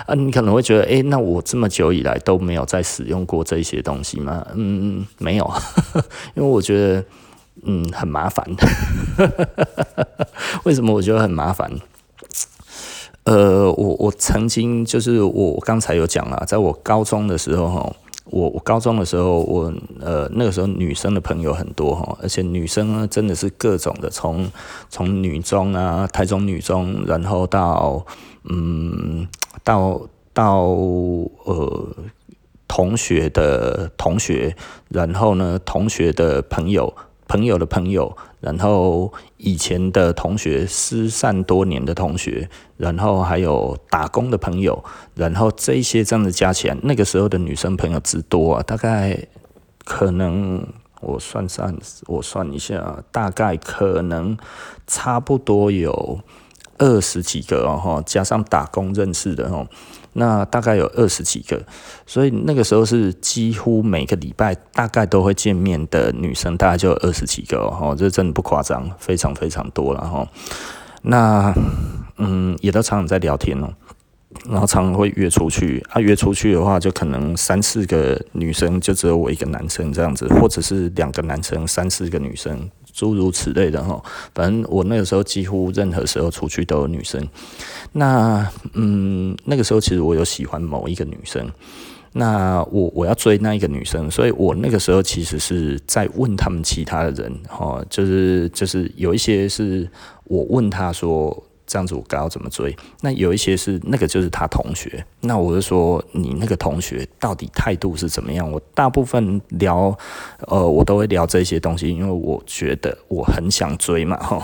[0.07, 4.47] 啊，你可能会觉得，诶，那我这么久以来都没有再使用过这些东西吗？
[4.55, 5.51] 嗯，没有，
[6.37, 7.03] 因为我觉得。
[7.67, 8.47] 嗯，很麻烦。
[10.65, 11.71] 为什么我觉得很麻烦？
[13.25, 17.93] 呃，我我曾经就是我刚才有讲了，在我高中的时候哈，
[18.27, 24.49] 我我高中的时候，我呃那个时候女生的朋友很多哈，而且女生呢真的是各种的，从
[24.89, 28.07] 从女中啊，台中女中，然后到
[28.45, 29.27] 嗯
[29.65, 30.01] 到
[30.33, 30.61] 到
[31.45, 31.89] 呃
[32.69, 34.55] 同学的同学，
[34.89, 36.95] 然后呢同学的朋友。
[37.29, 49.19] 朋友的朋友，然后以前的同学，失散多年的同学，然后还有打工的朋友，然后这些这样子加起来，那个时候的女生朋友之多啊，大概
[49.85, 50.67] 可能
[51.01, 54.37] 我算算，我算一下，大概可能
[54.87, 56.21] 差不多有
[56.79, 59.67] 二十几个哦，加上打工认识的哦。
[60.19, 61.63] 那大概有二十几个，
[62.07, 70.27] 所以那个时候是几乎每个礼拜大概都会见面的女生，大概就有二十几个哦，这真的不夸张，非常非常多了哈。
[71.03, 71.53] 那
[72.17, 73.69] 嗯，也都常常在聊天哦，
[74.49, 82.71] 然后常常会约出去，啊约出去的话，就可能三四个女生，就只有我一个男生这样子，或者是两个男生，三四个女生。
[82.97, 84.03] 诸如此类的哈，
[84.35, 87.23] 反正我那个时候几乎任何时候出去都有女生。
[87.93, 91.47] 那嗯，那个时候其实我有喜欢某一个女生。
[92.13, 99.87] 那我我要追那一个女生，所以我那个时候其实是在问他们其他的人哈，就是就是有一些是
[100.25, 101.45] 我问他说。
[101.67, 102.77] 这样子我该要怎么追？
[103.01, 108.51] 那有一些是那个就是他同学，那我就说你那个同学到底态度是怎么样？
[108.51, 109.97] 我大部分聊，
[110.47, 114.43] 呃，我都会聊这些东西，因为我觉得我很想追嘛，吼。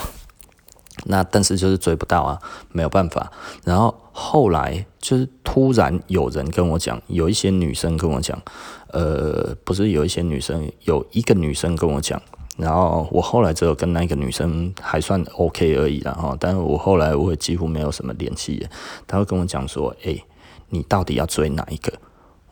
[1.04, 2.38] 那但是就是追不到啊，
[2.70, 3.32] 没有办法。
[3.64, 8.40] 然后后来就是突然有人跟我讲，有一些女生跟我讲，
[8.88, 12.20] 呃，不是有一些女生，有一个女生跟我讲。
[12.58, 18.66] 然后我后来只有跟那个女生还算 OK 而已啦哈，但是我后来我也几乎没有什么联系。
[19.06, 20.22] 他会跟我讲说：“诶、
[20.68, 21.92] 你到底要追哪一个？”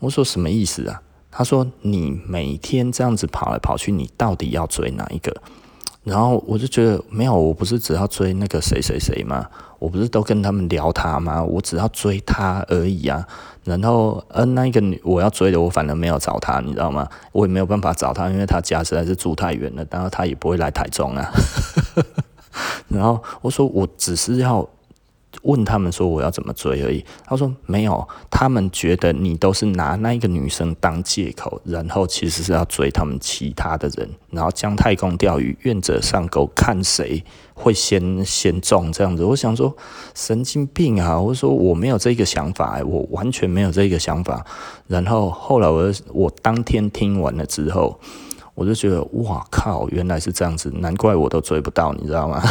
[0.00, 5.34] 我说：“什么意思啊？”他说：“你每天这样子跑来跑去，你到底要追哪一个？”
[6.02, 9.46] 然后我就觉得没有，我不是只要追那个谁谁谁吗？
[9.80, 11.42] 我不是都跟他们聊他吗？
[11.42, 13.26] 我只要追他而已啊。
[13.64, 17.08] 然后，呃，那个女我要追的，我反而没有找他，你知道吗？
[17.32, 21.28] 我也没有办法找他，因为他家实在是住太远了，然后他也不会来台中啊。
[22.86, 24.68] 然后我说，我只是要。
[25.42, 37.24] 问他们说我要怎么追而已，他说没有，他们觉得你都是拿那一个女生当借口，然后其实是要追他们其他的人，然后姜太公钓鱼，愿者上钩，看谁
[37.54, 39.24] 会先先中这样子。
[39.24, 39.74] 我想说
[40.14, 41.18] 神经病啊！
[41.18, 44.44] 我说我没有这个想法，我完全没有这个想法。
[44.86, 47.98] 然后后来我我当天听完了之后，
[48.54, 52.42] 我就觉得哇靠，原来是这样子，难怪我都追不到，你知道吗？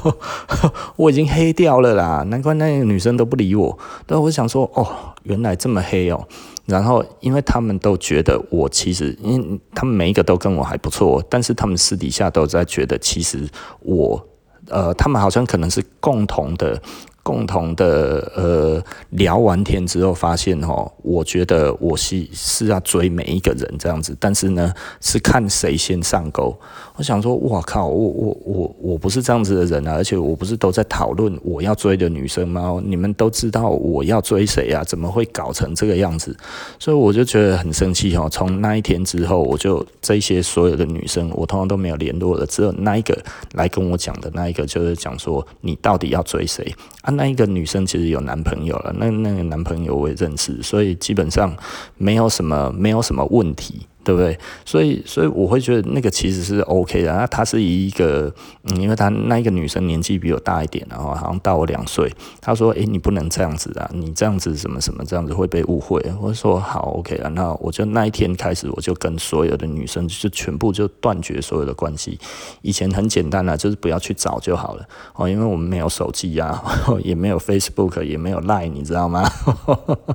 [0.96, 3.78] 我已经黑掉了啦，难怪那个女生都不理我。
[4.06, 4.86] 但我想说，哦，
[5.24, 6.26] 原来这么黑哦。
[6.66, 13.46] 然后，因为他们都觉得我其实，因为他们每一个都跟我还不错，但是他们私底下都在觉得，其实
[13.80, 14.26] 我，
[14.68, 16.80] 呃，他们好像可能是共同的。
[17.24, 26.56] 共同的呃聊完天之后，发现哦，我觉得我是是要追每一个人这样子，但是呢是看谁先上钩。
[26.96, 32.80] 我想说，哇靠，我我我我不是这样子的人啊，而且我不是都在讨论我要追的女生吗？
[32.84, 34.84] 你们都知道我要追谁啊？
[34.84, 36.36] 怎么会搞成这个样子？
[36.78, 38.28] 所以我就觉得很生气哦。
[38.30, 43.18] 从那一天之后，我就这些所有的女生，我通常都没有联络了，只有那一个
[43.54, 46.72] 来跟我讲的那一个，就是讲说你到底要追谁
[47.02, 47.13] 啊？
[47.16, 51.56] 那一个女生其实有男朋友了，那那个男朋友我也认识，所以基本上
[51.96, 53.86] 没有什么没有什么问题。
[54.04, 54.38] 对不对？
[54.64, 57.12] 所以，所以我会觉得那个其实是 OK 的。
[57.14, 58.32] 那他是以一个，
[58.64, 62.12] 嗯，因为他那一个女生年纪比我大一点，然后好像大我两岁。
[62.40, 72.18] 他说：“诶，你不能这样子啊，你这样子什么什么这样子会被误会。”我说：“好，OK 啊。”那我就那一天开始，我就跟所有的女生就全部就断绝所有的关系。
[72.62, 76.62] 以前很简单啊，就是不要去找就好了哦，因为我们没有手机呀，
[77.02, 79.24] 也没有 Facebook，也没有 Line，你知道吗？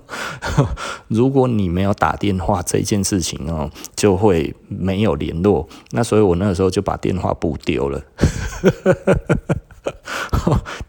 [1.07, 3.69] 如果你没有打电话这件事情哦。
[3.95, 8.01] 就会没有联络，那所以我那个时候就把电话簿丢了。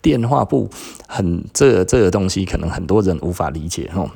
[0.03, 0.69] 电话簿
[1.07, 4.09] 很这个这个东西，可能很多人无法理解哈。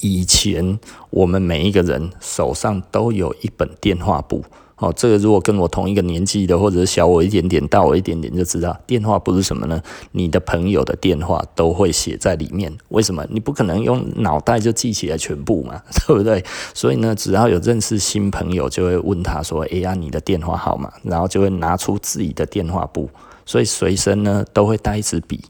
[0.00, 0.78] 以前
[1.10, 4.44] 我们每一个人手上都有一本电话簿。
[4.78, 9.82] 哦，这个如果跟我同一个年纪的，或者是小我一点点、大我一点点，就知道电话簿是什么呢？
[10.12, 12.72] 你的朋友的电话都会写在里面。
[12.90, 13.26] 为什么？
[13.28, 16.44] 你不可能用脑袋就记起来全部嘛， 对不对？
[16.74, 23.10] 所以呢，只要有认识新朋友，就会问他说：“哎呀，你的电话号码？”然后就会拿出自己的电话簿，
[23.44, 25.40] 所以随身呢都会带一支笔。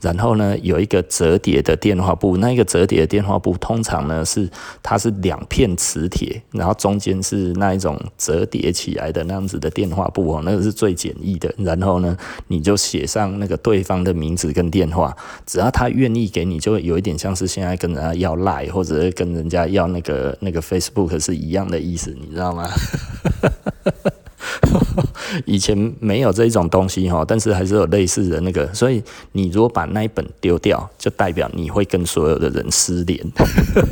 [0.00, 4.48] 然后呢，有一个折叠的电话簿，那一个折叠的电话簿通常呢是
[4.82, 11.52] 它是两片磁铁，然后中间是那一种折叠起来的那样子的电话簿哦，那个是最简易的。
[11.58, 12.16] 然后呢，
[12.48, 15.16] 你就写上那个对方的名字跟电话，
[15.46, 22.68] 只要他愿意给你，就有一点像是现在跟人家要 Line 或者是跟人家要那个那个 Facebook 是一样的意思，你知道吗？
[25.46, 33.18] 以前没有这种东西哈，但是还是有类似的那个，所以你如果把那一本丢掉，就代表你会跟所有的人失联。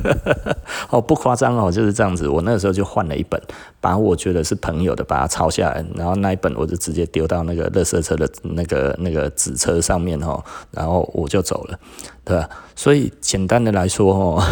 [0.91, 2.29] 哦，不夸张哦，就是这样子。
[2.29, 3.41] 我那个时候就换了一本，
[3.81, 11.79] 把我觉得是朋友的，把它抄下来，然后那一本我就直接丢到那个垃圾车的那个那个纸车上面哈，然后我就走了，
[12.25, 12.49] 对吧？
[12.77, 14.43] 所以简单的来说哦，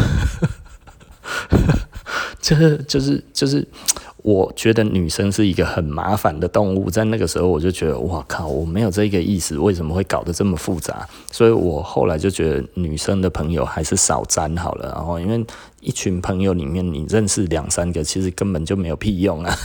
[2.41, 3.67] 这就是就是。
[4.23, 11.09] 我觉得女生是一个很麻烦的动物，在那个时候我就觉得，哇靠，我没有这个意思，为什么会搞得这么复杂？
[11.31, 14.93] 所以我后来就觉得，女生的朋友还是少沾好了。
[14.95, 15.45] 然后，因为
[15.81, 19.57] 一群朋友里面，你认识两三个，其实根本就没有屁用啊。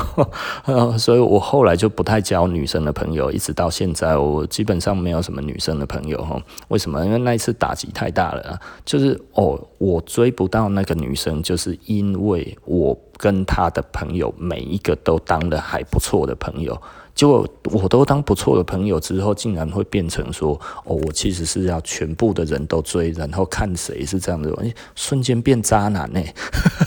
[0.98, 6.40] 所以我后来就不太交女生的朋友，一直到现在，我基本上没有什么女生的朋友哈。
[6.68, 7.04] 为什么？
[7.04, 16.80] 因为那一次打击太大了，就是哦，我追不到那个女生，就是因为我跟她的朋友每一个都当了还不错的朋友。
[17.14, 26.20] 结果我都当不错的朋友之后，竟然会变成说：“哦，我其实是要全部的人都追，然后看谁是这样的。”哎，瞬间变渣男呢？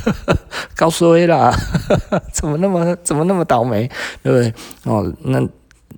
[0.76, 1.56] 告诉你啦，
[2.34, 3.90] 怎么那么怎么那么倒霉，
[4.24, 4.54] 对不对？
[4.92, 5.48] 哦，那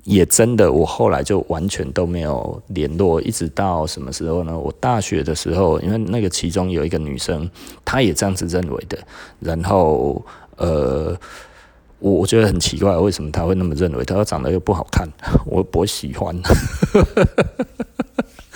[0.03, 4.57] 也真的，我后来就完全都没有联络，一直到什么时候呢？
[4.57, 7.49] 我大学的时候，因为那个其中有一个女生，
[7.83, 8.99] 她也这样子认为的，
[9.39, 10.23] 然后
[10.57, 11.17] 呃。
[11.99, 14.03] 我我觉得很奇怪，为什么他会那么认为？
[14.05, 15.07] 他说长得又不好看，
[15.45, 16.35] 我不会喜欢。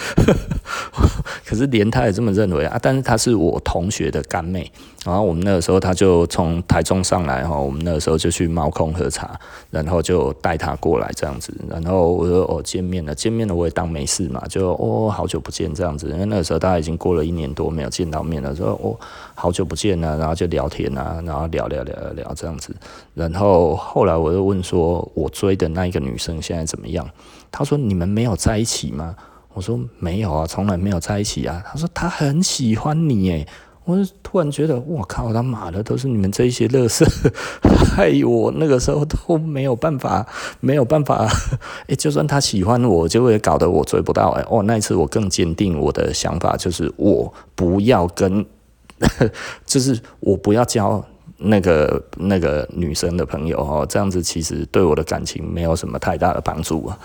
[1.46, 2.80] 可是连他也这么认为啊！
[2.82, 4.72] 但是他是我同学的干妹，
[5.04, 9.38] 然后我们那个时候他就从台中上来哈，我们那个时候就去猫空喝茶，
[9.70, 18.98] 然后就带他过来这样子，然后我说哦见面了，见面了我也当没事嘛，就哦好久不见这样子，因为那个时候大家已经过了一年多没有见到面了，说哦
[19.36, 22.74] 好久不见了，然后就聊天啊，然后聊聊聊聊聊这样子，
[23.14, 27.08] 然后后来我就问说，我追的那一个女生现在怎么样？
[27.52, 29.14] 他说你们没有在一起吗？
[29.54, 31.64] 我说没有啊，从来没有在一起啊。
[31.66, 33.48] 他说他很喜欢你诶。
[33.84, 37.04] 我突然觉得，我靠，他妈的，都是你们这一些乐色，
[37.96, 40.26] 害我那个时候都没有办法，
[40.60, 41.28] 没有办法。
[41.90, 44.30] 诶，就算他喜欢我，就会搞得我追不到。
[44.34, 48.46] 诶，哦，那一次我更坚定我的想法，就是我不要跟，
[49.66, 51.04] 就是我不要交
[51.38, 53.86] 那个那个女生的朋友哦。
[53.90, 57.00] 这样子其实对我的感情没有什么太大的帮助啊。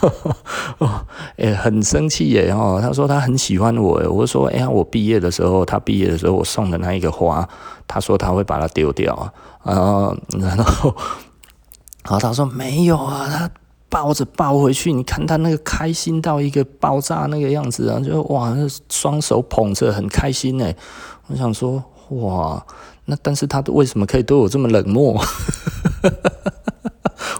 [0.78, 1.04] 哦，
[1.36, 2.50] 哎，很生气耶！
[2.52, 7.48] 哦，他说他很喜欢我，我说，哎呀，我毕业的时候，他毕业的时候，我送的那一个花，
[7.86, 9.32] 他说他会把它丢掉啊，
[9.64, 10.94] 然后，然后，
[12.04, 13.50] 然后他说没有啊，他
[13.88, 18.54] 抱着抱回去，你看他那个开心到一个爆炸那个样子啊，就哇，
[18.88, 20.74] 双手捧着很开心哎，
[21.26, 22.64] 我想说哇，
[23.06, 25.20] 那但是他为什么可以对我这么冷漠？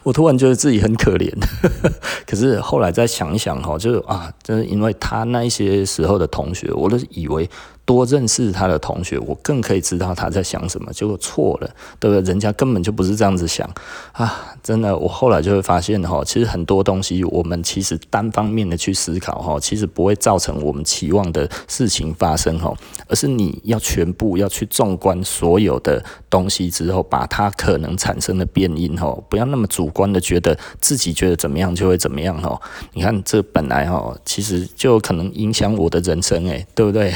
[0.03, 1.33] 我突然觉得自己很可怜，
[2.26, 7.49] 可是后来再想一想哈，就是啊，就是因为他那一些时候的同学，我都以为
[7.89, 10.93] 多认识他的同学，我更可以知道他在想什么。
[10.93, 12.28] 结果错了，对不对？
[12.28, 13.66] 人家根本就不是这样子想
[14.12, 14.55] 啊！
[14.62, 22.76] 真的，我后来就会发现哈，其实很多东西我们其实单方面的去思考哈，其实不会造成我们期望的事情发生哈，
[23.09, 32.61] 而是你要全部要去纵观所有的东西之后，把它可能产生的变因哈，不要那么主观的觉得自己觉得怎么样就会怎么样哈。
[32.93, 37.14] 你看这本来哈，其实就可能影响我的人生诶，对不对？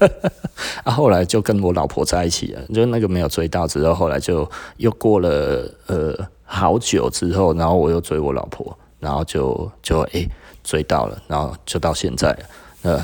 [0.84, 10.28] 啊，后来就跟我老婆在一起了，就那个没有追到，之后后来就又过了呃好久之后，然后我又追我老婆，然后就就诶、
[10.62, 12.38] 追到了，然后就到现在了，
[12.82, 13.00] 呃，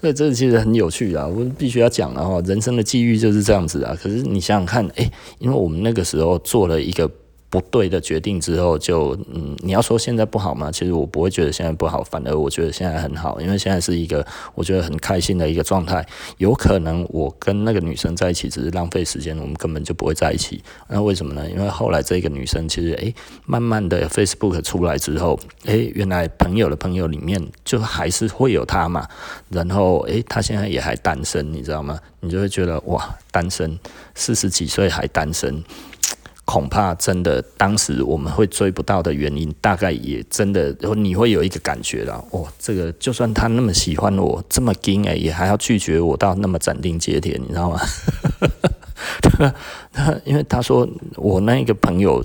[0.00, 3.96] 所以这其实很有趣啊，我必须要讲了哈，人生的际遇就是这样子啊。
[4.00, 7.10] 可是你想想看，诶、因为我们那个时候做了一个。
[7.50, 10.70] 不对的决定之后就，嗯，你要说现在不好吗？
[10.70, 14.24] 其实我不会觉得现在不好，反而我觉得现在很好，因为现在是一个
[14.54, 16.06] 我觉得很开心的一个状态。
[16.38, 20.62] 有可能我跟那个女生在一起只是浪费时间，我们根本就不会在一起。
[20.88, 21.50] 那为什么呢？
[21.50, 23.12] 因为后来这个女生其实诶，
[23.44, 29.08] 慢慢的 Facebook 出来之后，诶，原来朋友的朋友里面就还是会有她嘛。
[29.48, 31.98] 然后诶，她现在也还单身，你知道吗？
[32.20, 33.76] 你就会觉得哇，单身
[34.14, 35.64] 四十几岁还单身。
[36.44, 42.24] 恐怕真的，当时我们会追不到的原因，大概也真的，你会有一个感觉了。
[42.30, 47.80] 哦，这个就算他那么喜欢我，这么硬哎，也还要拒绝我到那么斩钉截铁，你知道吗？
[49.92, 52.24] 他 因为他说我那个朋友，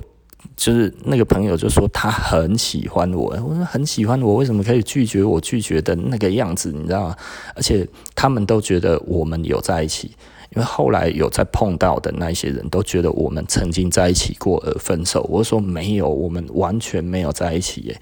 [0.56, 7.16] 就是那个朋友就说他很喜欢我，我说很喜欢我，为什么可以拒绝我拒绝的那个样子，你知道吗？
[7.54, 10.10] 而且他们都觉得我们有在一起。
[10.56, 18.00] 因为后来有在碰到的那些人都觉得我们曾经在一起过而分手，我说没有，我们完全没有在一起耶。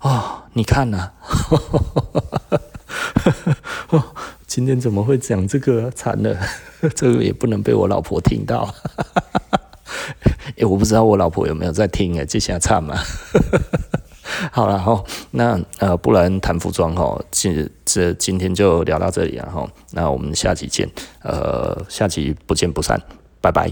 [0.00, 1.12] 哦，你看呐、
[4.46, 5.90] 今天怎么会讲这个？
[5.90, 6.34] 惨了，
[6.96, 8.74] 这个也不能被我老婆听到。
[10.56, 12.96] 哎，我不知道我老婆有没有在听哎，这下惨嘛。
[14.52, 20.88] 好了哈，那呃，不然谈服装哈，今这今天就聊到这里了哈，那我们下期见，
[21.22, 23.00] 呃，下期不见不散，
[23.40, 23.70] 拜拜。